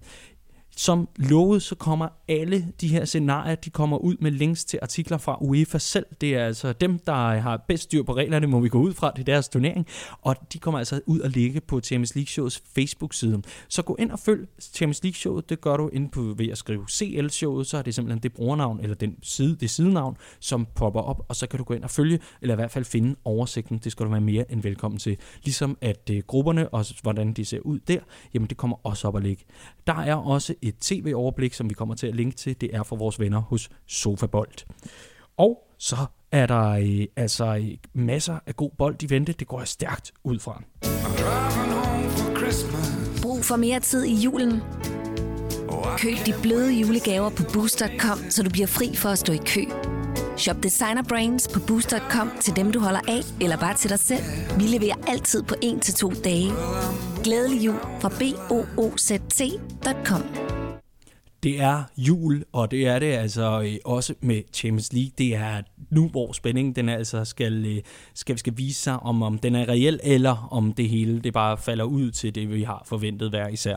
Som 0.76 1.08
lovet, 1.16 1.62
så 1.62 1.74
kommer 1.74 2.08
alle 2.28 2.66
de 2.80 2.88
her 2.88 3.04
scenarier, 3.04 3.54
de 3.54 3.70
kommer 3.70 3.98
ud 3.98 4.16
med 4.20 4.30
links 4.30 4.64
til 4.64 4.78
artikler 4.82 5.18
fra 5.18 5.38
UEFA 5.40 5.78
selv. 5.78 6.06
Det 6.20 6.34
er 6.34 6.46
altså 6.46 6.72
dem, 6.72 6.98
der 6.98 7.40
har 7.40 7.64
bedst 7.68 7.82
styr 7.82 8.02
på 8.02 8.14
reglerne, 8.14 8.46
må 8.46 8.60
vi 8.60 8.68
gå 8.68 8.78
ud 8.78 8.94
fra, 8.94 9.10
det 9.10 9.20
er 9.20 9.24
deres 9.24 9.48
turnering. 9.48 9.86
Og 10.22 10.36
de 10.52 10.58
kommer 10.58 10.78
altså 10.78 11.00
ud 11.06 11.20
og 11.20 11.30
ligge 11.30 11.60
på 11.60 11.80
Champions 11.80 12.14
League 12.14 12.26
Shows 12.26 12.62
Facebook-side. 12.74 13.42
Så 13.68 13.82
gå 13.82 13.96
ind 13.98 14.10
og 14.10 14.18
følg 14.18 14.48
Champions 14.60 15.02
League 15.02 15.14
Showet, 15.16 15.50
det 15.50 15.60
gør 15.60 15.76
du 15.76 15.88
ind 15.88 16.10
på 16.10 16.20
ved 16.20 16.48
at 16.48 16.58
skrive 16.58 16.86
CL-showet, 16.90 17.66
så 17.66 17.78
er 17.78 17.82
det 17.82 17.94
simpelthen 17.94 18.22
det 18.22 18.32
brugernavn, 18.32 18.80
eller 18.80 18.96
den 18.96 19.16
side, 19.22 19.56
det 19.56 19.70
sidenavn, 19.70 20.16
som 20.40 20.66
popper 20.74 21.00
op, 21.00 21.24
og 21.28 21.36
så 21.36 21.46
kan 21.46 21.58
du 21.58 21.64
gå 21.64 21.74
ind 21.74 21.84
og 21.84 21.90
følge, 21.90 22.18
eller 22.42 22.54
i 22.54 22.56
hvert 22.56 22.70
fald 22.70 22.84
finde 22.84 23.16
oversigten. 23.24 23.78
Det 23.78 23.92
skal 23.92 24.06
du 24.06 24.10
være 24.10 24.20
mere 24.20 24.52
end 24.52 24.62
velkommen 24.62 24.98
til. 24.98 25.16
Ligesom 25.44 25.78
at 25.80 26.10
øh, 26.10 26.22
grupperne, 26.26 26.68
og 26.68 26.86
hvordan 27.02 27.32
de 27.32 27.44
ser 27.44 27.60
ud 27.60 27.78
der, 27.78 28.00
jamen 28.34 28.48
det 28.48 28.56
kommer 28.56 28.76
også 28.86 29.08
op 29.08 29.16
at 29.16 29.22
ligge. 29.22 29.44
Der 29.86 29.94
er 29.94 30.14
også 30.14 30.54
et 30.62 30.74
tv-overblik, 30.80 31.54
som 31.54 31.70
vi 31.70 31.74
kommer 31.74 31.94
til 31.94 32.06
at 32.06 32.14
linke 32.14 32.36
til. 32.36 32.60
Det 32.60 32.76
er 32.76 32.82
for 32.82 32.96
vores 32.96 33.20
venner 33.20 33.40
hos 33.40 33.68
Sofabold. 33.86 34.66
Og 35.36 35.58
så 35.78 35.96
er 36.32 36.46
der 36.46 36.68
øh, 36.68 37.06
altså 37.16 37.56
øh, 37.56 37.68
masser 37.92 38.38
af 38.46 38.56
god 38.56 38.70
bold 38.78 39.02
i 39.02 39.10
vente. 39.10 39.32
Det 39.32 39.46
går 39.46 39.58
jeg 39.58 39.68
stærkt 39.68 40.12
ud 40.24 40.38
fra. 40.38 40.62
Brug 43.22 43.44
for 43.44 43.56
mere 43.56 43.80
tid 43.80 44.04
i 44.04 44.14
julen. 44.14 44.62
Køb 45.98 46.16
de 46.26 46.34
bløde 46.42 46.72
julegaver 46.72 47.30
på 47.30 47.42
boost.com, 47.52 48.18
så 48.30 48.42
du 48.42 48.50
bliver 48.50 48.66
fri 48.66 48.96
for 48.96 49.08
at 49.08 49.18
stå 49.18 49.32
i 49.32 49.40
kø. 49.46 49.60
Shop 50.36 50.62
designer 50.62 51.02
brands 51.02 51.48
på 51.48 51.60
boost.com 51.66 52.30
til 52.40 52.56
dem, 52.56 52.72
du 52.72 52.80
holder 52.80 53.00
af, 53.08 53.20
eller 53.40 53.56
bare 53.56 53.74
til 53.74 53.90
dig 53.90 53.98
selv. 53.98 54.22
Vi 54.58 54.64
leverer 54.64 54.96
altid 55.06 55.42
på 55.42 55.54
1-2 55.64 56.22
dage. 56.22 56.50
Glædelig 57.24 57.66
jul 57.66 57.78
fra 58.00 58.08
BOOZT.com. 58.48 60.49
Det 61.42 61.60
er 61.60 61.84
jul, 61.96 62.44
og 62.52 62.70
det 62.70 62.86
er 62.86 62.98
det 62.98 63.06
altså 63.06 63.62
øh, 63.62 63.76
også 63.84 64.14
med 64.20 64.42
Champions 64.52 64.92
League. 64.92 65.10
Det 65.18 65.34
er 65.34 65.62
nu, 65.90 66.08
hvor 66.08 66.32
spændingen 66.32 66.74
den 66.74 66.88
altså 66.88 67.24
skal, 67.24 67.66
øh, 67.66 67.82
skal, 68.14 68.38
skal 68.38 68.52
vise 68.56 68.82
sig, 68.82 69.00
om, 69.00 69.22
om 69.22 69.38
den 69.38 69.54
er 69.54 69.68
reel, 69.68 70.00
eller 70.02 70.48
om 70.50 70.72
det 70.72 70.88
hele 70.88 71.20
det 71.20 71.32
bare 71.32 71.58
falder 71.58 71.84
ud 71.84 72.10
til 72.10 72.34
det, 72.34 72.50
vi 72.50 72.62
har 72.62 72.82
forventet 72.86 73.30
hver 73.30 73.48
især. 73.48 73.76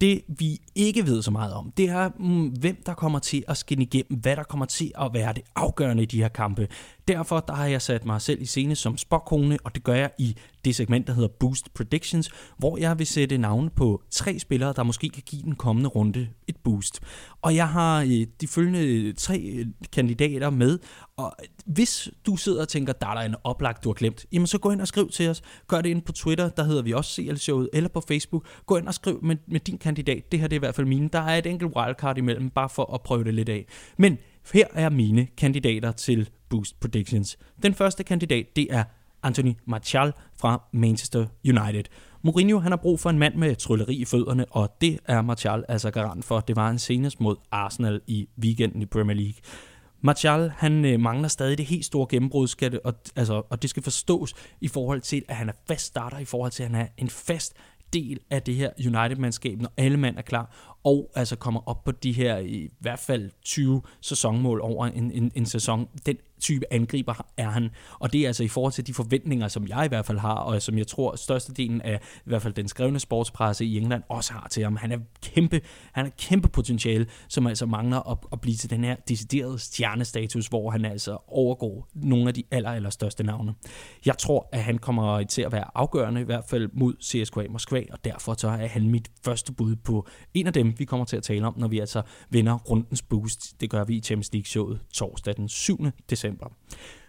Det 0.00 0.22
vi 0.28 0.58
ikke 0.74 1.06
ved 1.06 1.22
så 1.22 1.30
meget 1.30 1.52
om, 1.52 1.72
det 1.76 1.88
er, 1.88 2.10
mm, 2.18 2.46
hvem 2.46 2.82
der 2.86 2.94
kommer 2.94 3.18
til 3.18 3.44
at 3.48 3.56
skinne 3.56 3.84
igennem, 3.84 4.18
hvad 4.18 4.36
der 4.36 4.42
kommer 4.42 4.66
til 4.66 4.92
at 5.00 5.10
være 5.12 5.32
det 5.32 5.42
afgørende 5.56 6.02
i 6.02 6.06
de 6.06 6.22
her 6.22 6.28
kampe. 6.28 6.68
Derfor 7.10 7.40
der 7.40 7.54
har 7.54 7.66
jeg 7.66 7.82
sat 7.82 8.04
mig 8.04 8.20
selv 8.20 8.42
i 8.42 8.44
scene 8.44 8.76
som 8.76 8.96
spokkone, 8.96 9.58
og 9.64 9.74
det 9.74 9.84
gør 9.84 9.94
jeg 9.94 10.10
i 10.18 10.36
det 10.64 10.74
segment, 10.74 11.06
der 11.06 11.12
hedder 11.12 11.28
Boost 11.28 11.74
Predictions, 11.74 12.30
hvor 12.58 12.78
jeg 12.78 12.98
vil 12.98 13.06
sætte 13.06 13.38
navne 13.38 13.70
på 13.70 14.02
tre 14.10 14.38
spillere, 14.38 14.72
der 14.76 14.82
måske 14.82 15.08
kan 15.08 15.22
give 15.26 15.42
den 15.42 15.54
kommende 15.54 15.88
runde 15.88 16.28
et 16.48 16.56
boost. 16.56 17.00
Og 17.42 17.54
jeg 17.54 17.68
har 17.68 18.02
øh, 18.02 18.26
de 18.40 18.48
følgende 18.48 18.86
øh, 18.86 19.14
tre 19.14 19.38
øh, 19.38 19.66
kandidater 19.92 20.50
med, 20.50 20.78
og 21.16 21.36
hvis 21.66 22.08
du 22.26 22.36
sidder 22.36 22.60
og 22.60 22.68
tænker, 22.68 22.92
der 22.92 23.06
er 23.06 23.14
der 23.14 23.20
en 23.20 23.34
oplagt, 23.44 23.84
du 23.84 23.88
har 23.88 23.94
glemt, 23.94 24.26
jamen 24.32 24.46
så 24.46 24.58
gå 24.58 24.70
ind 24.70 24.80
og 24.80 24.88
skriv 24.88 25.10
til 25.10 25.28
os. 25.28 25.42
Gør 25.68 25.80
det 25.80 25.90
ind 25.90 26.02
på 26.02 26.12
Twitter, 26.12 26.48
der 26.48 26.64
hedder 26.64 26.82
vi 26.82 26.92
også 26.92 27.22
CL-showet, 27.22 27.68
eller 27.72 27.88
på 27.88 28.00
Facebook. 28.08 28.46
Gå 28.66 28.76
ind 28.76 28.86
og 28.88 28.94
skriv 28.94 29.18
med, 29.22 29.36
med 29.48 29.60
din 29.60 29.78
kandidat. 29.78 30.32
Det 30.32 30.40
her 30.40 30.48
det 30.48 30.56
er 30.56 30.58
i 30.58 30.64
hvert 30.66 30.74
fald 30.74 30.86
mine. 30.86 31.08
Der 31.12 31.20
er 31.20 31.38
et 31.38 31.46
enkelt 31.46 31.76
wildcard 31.76 32.18
imellem, 32.18 32.50
bare 32.50 32.68
for 32.68 32.94
at 32.94 33.02
prøve 33.02 33.24
det 33.24 33.34
lidt 33.34 33.48
af. 33.48 33.66
Men 33.96 34.18
her 34.52 34.66
er 34.74 34.90
mine 34.90 35.26
kandidater 35.36 35.92
til 35.92 36.30
Boost 36.50 36.80
Predictions. 36.80 37.38
Den 37.62 37.74
første 37.74 38.04
kandidat, 38.04 38.56
det 38.56 38.66
er 38.70 38.84
Anthony 39.22 39.52
Martial 39.66 40.12
fra 40.40 40.62
Manchester 40.72 41.26
United. 41.44 41.84
Mourinho 42.22 42.58
han 42.58 42.72
har 42.72 42.76
brug 42.76 43.00
for 43.00 43.10
en 43.10 43.18
mand 43.18 43.34
med 43.34 43.56
trylleri 43.56 43.94
i 43.94 44.04
fødderne, 44.04 44.44
og 44.50 44.76
det 44.80 44.98
er 45.04 45.22
Martial 45.22 45.64
altså 45.68 45.90
garant 45.90 46.24
for. 46.24 46.40
Det 46.40 46.56
var 46.56 46.70
en 46.70 46.78
senest 46.78 47.20
mod 47.20 47.36
Arsenal 47.50 48.00
i 48.06 48.28
weekenden 48.42 48.82
i 48.82 48.86
Premier 48.86 49.16
League. 49.16 49.34
Martial, 50.02 50.52
han 50.56 50.84
øh, 50.84 51.00
mangler 51.00 51.28
stadig 51.28 51.58
det 51.58 51.66
helt 51.66 51.84
store 51.84 52.06
gennembrud, 52.10 52.48
skal 52.48 52.72
det, 52.72 52.80
og, 52.84 52.94
altså, 53.16 53.42
og 53.50 53.62
det 53.62 53.70
skal 53.70 53.82
forstås 53.82 54.34
i 54.60 54.68
forhold 54.68 55.00
til, 55.00 55.22
at 55.28 55.36
han 55.36 55.48
er 55.48 55.52
fast 55.68 55.86
starter, 55.86 56.18
i 56.18 56.24
forhold 56.24 56.52
til, 56.52 56.62
at 56.62 56.70
han 56.70 56.80
er 56.80 56.86
en 56.96 57.08
fast 57.08 57.54
del 57.92 58.18
af 58.30 58.42
det 58.42 58.54
her 58.54 58.70
United-mandskab, 58.78 59.60
når 59.60 59.72
alle 59.76 59.96
mand 59.96 60.18
er 60.18 60.22
klar, 60.22 60.76
og 60.84 61.10
altså 61.14 61.36
kommer 61.36 61.68
op 61.68 61.84
på 61.84 61.90
de 61.90 62.12
her 62.12 62.38
i 62.38 62.68
hvert 62.80 62.98
fald 62.98 63.30
20 63.44 63.82
sæsonmål 64.00 64.60
over 64.60 64.86
en, 64.86 65.10
en, 65.10 65.32
en 65.34 65.46
sæson. 65.46 65.88
Den 66.06 66.16
type 66.40 66.64
angriber 66.70 67.26
er 67.36 67.48
han, 67.48 67.70
og 67.98 68.12
det 68.12 68.20
er 68.20 68.26
altså 68.26 68.44
i 68.44 68.48
forhold 68.48 68.72
til 68.72 68.86
de 68.86 68.94
forventninger, 68.94 69.48
som 69.48 69.68
jeg 69.68 69.84
i 69.84 69.88
hvert 69.88 70.06
fald 70.06 70.18
har, 70.18 70.34
og 70.34 70.62
som 70.62 70.78
jeg 70.78 70.86
tror 70.86 71.16
størstedelen 71.16 71.82
af 71.82 72.00
i 72.16 72.22
hvert 72.24 72.42
fald 72.42 72.54
den 72.54 72.68
skrevne 72.68 73.00
sportspresse 73.00 73.64
i 73.64 73.78
England 73.78 74.02
også 74.08 74.32
har 74.32 74.48
til 74.50 74.62
ham. 74.62 74.76
Han 74.76 74.92
er 74.92 74.98
kæmpe, 75.22 75.60
han 75.92 76.06
er 76.06 76.10
kæmpe 76.18 76.48
potentiale, 76.48 77.06
som 77.28 77.46
altså 77.46 77.66
mangler 77.66 78.10
at, 78.10 78.18
at 78.32 78.40
blive 78.40 78.56
til 78.56 78.70
den 78.70 78.84
her 78.84 78.96
deciderede 79.08 79.58
stjernestatus, 79.58 80.46
hvor 80.46 80.70
han 80.70 80.84
altså 80.84 81.18
overgår 81.26 81.88
nogle 81.94 82.28
af 82.28 82.34
de 82.34 82.42
aller, 82.50 82.70
aller 82.70 82.90
største 82.90 83.22
navne. 83.22 83.54
Jeg 84.06 84.18
tror, 84.18 84.48
at 84.52 84.62
han 84.62 84.78
kommer 84.78 85.22
til 85.22 85.42
at 85.42 85.52
være 85.52 85.64
afgørende, 85.74 86.20
i 86.20 86.24
hvert 86.24 86.44
fald 86.48 86.68
mod 86.72 86.94
CSKA 87.02 87.46
Moskva, 87.50 87.82
og 87.92 88.04
derfor 88.04 88.34
så 88.38 88.48
er 88.48 88.66
han 88.66 88.90
mit 88.90 89.10
første 89.24 89.52
bud 89.52 89.76
på 89.76 90.06
en 90.34 90.46
af 90.46 90.52
dem, 90.52 90.69
vi 90.78 90.84
kommer 90.84 91.06
til 91.06 91.16
at 91.16 91.22
tale 91.22 91.46
om, 91.46 91.54
når 91.56 91.68
vi 91.68 91.78
altså 91.78 92.02
vinder 92.30 92.58
rundens 92.58 93.02
boost. 93.02 93.60
Det 93.60 93.70
gør 93.70 93.84
vi 93.84 93.96
i 93.96 94.00
Champions 94.00 94.32
League-showet 94.32 94.80
torsdag 94.92 95.36
den 95.36 95.48
7. 95.48 95.86
december. 96.10 96.46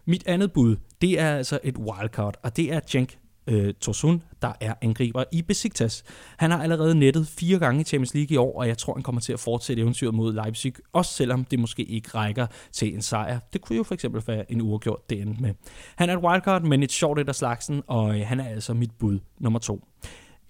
Mit 0.06 0.28
andet 0.28 0.52
bud, 0.52 0.76
det 1.02 1.20
er 1.20 1.36
altså 1.36 1.60
et 1.64 1.78
wildcard, 1.78 2.38
og 2.44 2.58
det 2.58 2.74
er 2.74 2.80
Cenk 2.88 3.18
øh, 3.48 3.74
Tosun, 3.74 4.24
der 4.42 4.54
er 4.60 4.74
angriber 4.82 5.24
i 5.32 5.42
Besiktas. 5.42 6.04
Han 6.38 6.52
har 6.52 6.64
allerede 6.64 6.96
nettet 6.96 7.28
fire 7.28 7.60
gange 7.60 7.82
i 7.82 7.84
Champions 7.84 8.14
League 8.14 8.34
i 8.34 8.38
år, 8.38 8.60
og 8.60 8.68
jeg 8.68 8.78
tror, 8.78 8.94
han 8.94 9.04
kommer 9.04 9.22
til 9.22 9.34
at 9.34 9.40
fortsætte 9.40 9.82
eventyret 9.82 10.14
mod 10.14 10.34
Leipzig, 10.34 10.74
også 10.94 11.14
selvom 11.14 11.46
det 11.46 11.60
måske 11.60 11.84
ikke 11.84 12.10
rækker 12.10 12.48
til 12.72 12.94
en 12.94 13.02
sejr. 13.02 13.40
Det 13.54 13.62
kunne 13.62 13.78
jo 13.78 13.84
for 13.84 13.94
eksempel 13.94 14.24
være 14.28 14.52
en 14.52 14.62
uafgjort, 14.62 15.10
det 15.10 15.22
endte 15.22 15.42
med. 15.42 15.54
Han 15.96 16.10
er 16.10 16.18
et 16.18 16.24
wildcard, 16.24 16.62
men 16.62 16.84
et 16.84 16.92
sjovt 16.92 17.20
et 17.20 17.30
af 17.30 17.36
slagsen, 17.36 17.84
og 17.88 18.20
øh, 18.20 18.28
han 18.28 18.40
er 18.40 18.50
altså 18.50 18.74
mit 18.74 18.92
bud 19.00 19.20
nummer 19.40 19.60
to. 19.60 19.88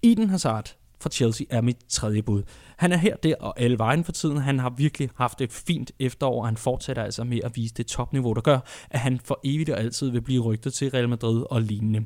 Eden 0.02 0.30
Hazard, 0.30 0.76
for 1.02 1.08
Chelsea 1.08 1.46
er 1.50 1.60
mit 1.60 1.76
tredje 1.88 2.22
bud. 2.22 2.42
Han 2.76 2.92
er 2.92 2.96
her, 2.96 3.16
der 3.16 3.34
og 3.40 3.60
alle 3.60 3.78
vejen 3.78 4.04
for 4.04 4.12
tiden. 4.12 4.36
Han 4.36 4.58
har 4.58 4.70
virkelig 4.70 5.10
haft 5.16 5.40
et 5.40 5.52
fint 5.52 5.92
efterår, 5.98 6.40
og 6.40 6.48
han 6.48 6.56
fortsætter 6.56 7.02
altså 7.02 7.24
med 7.24 7.40
at 7.44 7.56
vise 7.56 7.74
det 7.74 7.86
topniveau, 7.86 8.32
der 8.32 8.40
gør, 8.40 8.58
at 8.90 9.00
han 9.00 9.20
for 9.24 9.40
evigt 9.44 9.70
og 9.70 9.78
altid 9.78 10.10
vil 10.10 10.20
blive 10.22 10.42
rygtet 10.42 10.74
til 10.74 10.90
Real 10.90 11.08
Madrid 11.08 11.44
og 11.50 11.62
lignende. 11.62 12.04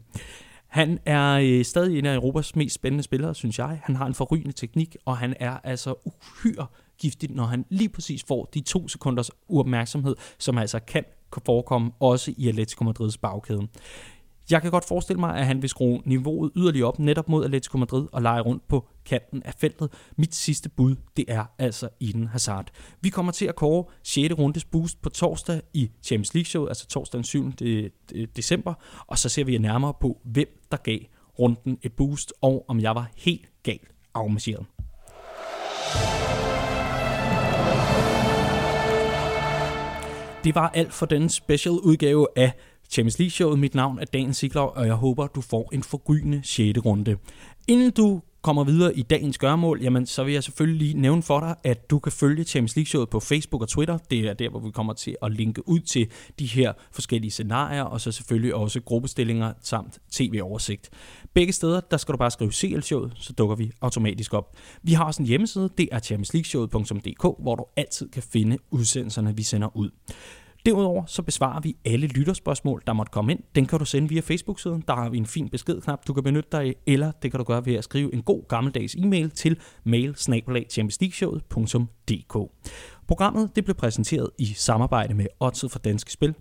Han 0.66 0.98
er 1.06 1.32
øh, 1.32 1.64
stadig 1.64 1.98
en 1.98 2.06
af 2.06 2.14
Europas 2.14 2.56
mest 2.56 2.74
spændende 2.74 3.04
spillere, 3.04 3.34
synes 3.34 3.58
jeg. 3.58 3.80
Han 3.84 3.96
har 3.96 4.06
en 4.06 4.14
forrygende 4.14 4.52
teknik, 4.52 4.96
og 5.04 5.16
han 5.16 5.34
er 5.40 5.58
altså 5.64 5.94
uhyre 6.04 6.66
giftig, 6.98 7.30
når 7.30 7.44
han 7.44 7.64
lige 7.70 7.88
præcis 7.88 8.24
får 8.28 8.50
de 8.54 8.60
to 8.60 8.88
sekunders 8.88 9.30
uopmærksomhed, 9.48 10.16
som 10.38 10.58
altså 10.58 10.78
kan 10.78 11.04
forekomme 11.46 11.90
også 12.00 12.34
i 12.36 12.48
Atletico 12.48 12.84
Madrids 12.84 13.18
bagkæde. 13.18 13.68
Jeg 14.50 14.62
kan 14.62 14.70
godt 14.70 14.84
forestille 14.84 15.20
mig, 15.20 15.36
at 15.36 15.46
han 15.46 15.62
vil 15.62 15.70
skrue 15.70 16.02
niveauet 16.04 16.52
yderligere 16.56 16.88
op 16.88 16.98
netop 16.98 17.28
mod 17.28 17.44
Atletico 17.44 17.78
Madrid 17.78 18.06
og 18.12 18.22
lege 18.22 18.40
rundt 18.40 18.68
på 18.68 18.88
kanten 19.04 19.42
af 19.42 19.54
feltet. 19.58 19.92
Mit 20.16 20.34
sidste 20.34 20.68
bud, 20.68 20.96
det 21.16 21.24
er 21.28 21.44
altså 21.58 21.88
Eden 22.00 22.26
Hazard. 22.26 22.70
Vi 23.00 23.08
kommer 23.08 23.32
til 23.32 23.46
at 23.46 23.56
kåre 23.56 23.84
6. 24.02 24.34
rundes 24.38 24.64
boost 24.64 25.02
på 25.02 25.08
torsdag 25.08 25.60
i 25.74 25.90
Champions 26.02 26.34
League 26.34 26.46
Show, 26.46 26.66
altså 26.66 26.86
torsdag 26.86 27.18
den 27.18 27.24
7. 27.24 27.52
december, 28.36 28.74
og 29.06 29.18
så 29.18 29.28
ser 29.28 29.44
vi 29.44 29.58
nærmere 29.58 29.94
på, 30.00 30.20
hvem 30.24 30.48
der 30.70 30.76
gav 30.76 30.98
runden 31.38 31.78
et 31.82 31.92
boost, 31.92 32.32
og 32.42 32.64
om 32.68 32.80
jeg 32.80 32.94
var 32.94 33.10
helt 33.16 33.48
galt 33.62 33.90
afmarseret. 34.14 34.66
Det 40.44 40.54
var 40.54 40.68
alt 40.74 40.92
for 40.92 41.06
den 41.06 41.28
special 41.28 41.74
udgave 41.74 42.26
af 42.36 42.52
Champions 42.90 43.18
League-showet. 43.18 43.58
Mit 43.58 43.74
navn 43.74 43.98
er 43.98 44.04
Dan 44.04 44.34
Sigler, 44.34 44.60
og 44.60 44.86
jeg 44.86 44.94
håber, 44.94 45.26
du 45.26 45.40
får 45.40 45.70
en 45.72 45.82
forrygende 45.82 46.40
6. 46.44 46.78
runde. 46.86 47.16
Inden 47.68 47.90
du 47.90 48.22
kommer 48.42 48.64
videre 48.64 48.98
i 48.98 49.02
dagens 49.02 49.38
gørmål, 49.38 49.80
jamen 49.82 50.06
så 50.06 50.24
vil 50.24 50.32
jeg 50.34 50.44
selvfølgelig 50.44 50.88
lige 50.88 51.00
nævne 51.00 51.22
for 51.22 51.40
dig, 51.40 51.54
at 51.64 51.90
du 51.90 51.98
kan 51.98 52.12
følge 52.12 52.44
Champions 52.44 52.76
League-showet 52.76 53.08
på 53.08 53.20
Facebook 53.20 53.62
og 53.62 53.68
Twitter. 53.68 53.98
Det 53.98 54.18
er 54.18 54.34
der, 54.34 54.50
hvor 54.50 54.60
vi 54.60 54.70
kommer 54.70 54.92
til 54.92 55.16
at 55.22 55.32
linke 55.32 55.68
ud 55.68 55.80
til 55.80 56.06
de 56.38 56.46
her 56.46 56.72
forskellige 56.92 57.30
scenarier, 57.30 57.82
og 57.82 58.00
så 58.00 58.12
selvfølgelig 58.12 58.54
også 58.54 58.80
gruppestillinger 58.80 59.52
samt 59.62 59.98
tv-oversigt. 60.10 60.90
Begge 61.34 61.52
steder, 61.52 61.80
der 61.80 61.96
skal 61.96 62.12
du 62.12 62.18
bare 62.18 62.30
skrive 62.30 62.52
CL-showet, 62.52 63.12
så 63.16 63.32
dukker 63.32 63.56
vi 63.56 63.72
automatisk 63.80 64.34
op. 64.34 64.56
Vi 64.82 64.92
har 64.92 65.04
også 65.04 65.22
en 65.22 65.28
hjemmeside, 65.28 65.70
det 65.78 65.88
er 65.92 65.98
championsleagueshowet.dk, 65.98 67.22
hvor 67.42 67.54
du 67.54 67.64
altid 67.76 68.08
kan 68.08 68.22
finde 68.22 68.58
udsendelserne, 68.70 69.36
vi 69.36 69.42
sender 69.42 69.76
ud. 69.76 69.90
Derudover 70.66 71.04
så 71.06 71.22
besvarer 71.22 71.60
vi 71.60 71.76
alle 71.84 72.06
lytterspørgsmål, 72.06 72.82
der 72.86 72.92
måtte 72.92 73.10
komme 73.10 73.32
ind. 73.32 73.40
Den 73.54 73.66
kan 73.66 73.78
du 73.78 73.84
sende 73.84 74.08
via 74.08 74.20
Facebook-siden. 74.20 74.84
Der 74.88 74.94
har 74.94 75.08
vi 75.08 75.18
en 75.18 75.26
fin 75.26 75.48
beskedknap, 75.48 76.06
du 76.06 76.12
kan 76.12 76.22
benytte 76.22 76.48
dig 76.52 76.60
af, 76.60 76.74
eller 76.86 77.12
det 77.22 77.30
kan 77.30 77.38
du 77.38 77.44
gøre 77.44 77.66
ved 77.66 77.74
at 77.74 77.84
skrive 77.84 78.14
en 78.14 78.22
god 78.22 78.48
gammeldags 78.48 78.94
e-mail 78.94 79.30
til 79.30 79.60
mail 79.84 80.14
Programmet 83.08 83.56
det 83.56 83.64
blev 83.64 83.74
præsenteret 83.74 84.30
i 84.38 84.44
samarbejde 84.46 85.14
med 85.14 85.26
Odset 85.40 85.72
for 85.72 85.78
Danske 85.78 86.12
Spil 86.12 86.34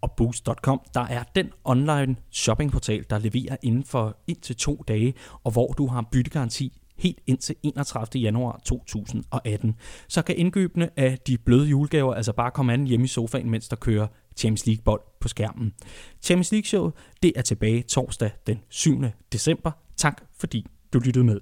og 0.00 0.10
Boost.com, 0.16 0.80
der 0.94 1.00
er 1.00 1.22
den 1.34 1.50
online 1.64 2.16
shoppingportal, 2.30 3.04
der 3.10 3.18
leverer 3.18 3.56
inden 3.62 3.84
for 3.84 4.16
1 4.26 4.38
to 4.38 4.84
dage, 4.88 5.14
og 5.44 5.52
hvor 5.52 5.66
du 5.66 5.86
har 5.86 6.08
byttegaranti 6.12 6.82
helt 6.98 7.18
indtil 7.26 7.56
31. 7.62 8.22
januar 8.22 8.60
2018. 8.64 9.74
Så 10.08 10.22
kan 10.22 10.36
indkøbene 10.36 10.90
af 10.96 11.18
de 11.26 11.38
bløde 11.38 11.66
julegaver 11.68 12.14
altså 12.14 12.32
bare 12.32 12.50
komme 12.50 12.72
an 12.72 12.86
hjemme 12.86 13.04
i 13.04 13.08
sofaen, 13.08 13.50
mens 13.50 13.68
der 13.68 13.76
kører 13.76 14.06
Champions 14.36 14.66
League-bold 14.66 15.00
på 15.20 15.28
skærmen. 15.28 15.72
Champions 16.22 16.52
League-showet, 16.52 16.92
det 17.22 17.32
er 17.36 17.42
tilbage 17.42 17.82
torsdag 17.82 18.30
den 18.46 18.58
7. 18.68 19.02
december. 19.32 19.70
Tak 19.96 20.22
fordi 20.38 20.66
du 20.92 20.98
lyttede 20.98 21.24
med. 21.24 21.40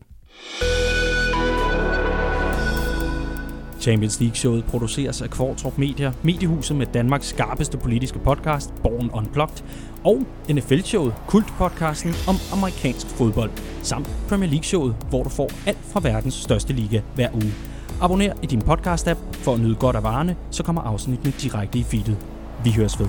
Champions 3.87 4.21
League-showet 4.21 4.65
produceres 4.65 5.23
af 5.23 5.31
Kvartrup 5.31 5.79
Media, 5.79 6.13
mediehuset 6.23 6.77
med 6.77 6.87
Danmarks 6.87 7.27
skarpeste 7.27 7.79
politiske 7.79 8.19
podcast, 8.19 8.75
Born 8.83 9.11
Unplugged, 9.13 9.65
og 10.05 10.23
NFL-showet, 10.51 11.15
Kult-podcasten 11.29 12.15
om 12.29 12.37
amerikansk 12.53 13.07
fodbold, 13.07 13.51
samt 13.83 14.11
Premier 14.29 14.51
League-showet, 14.51 14.95
hvor 15.09 15.23
du 15.23 15.29
får 15.29 15.51
alt 15.67 15.79
fra 15.93 16.01
verdens 16.01 16.35
største 16.35 16.73
liga 16.73 17.01
hver 17.15 17.35
uge. 17.35 17.53
Abonner 18.01 18.33
i 18.43 18.47
din 18.47 18.63
podcast-app 18.63 19.19
for 19.33 19.55
at 19.55 19.61
nyde 19.61 19.75
godt 19.75 19.97
af 19.97 20.03
varerne, 20.03 20.37
så 20.51 20.63
kommer 20.63 20.83
afsnittene 20.83 21.33
direkte 21.43 21.79
i 21.79 21.83
feedet. 21.83 22.17
Vi 22.65 22.71
høres 22.71 23.01
ved. 23.01 23.07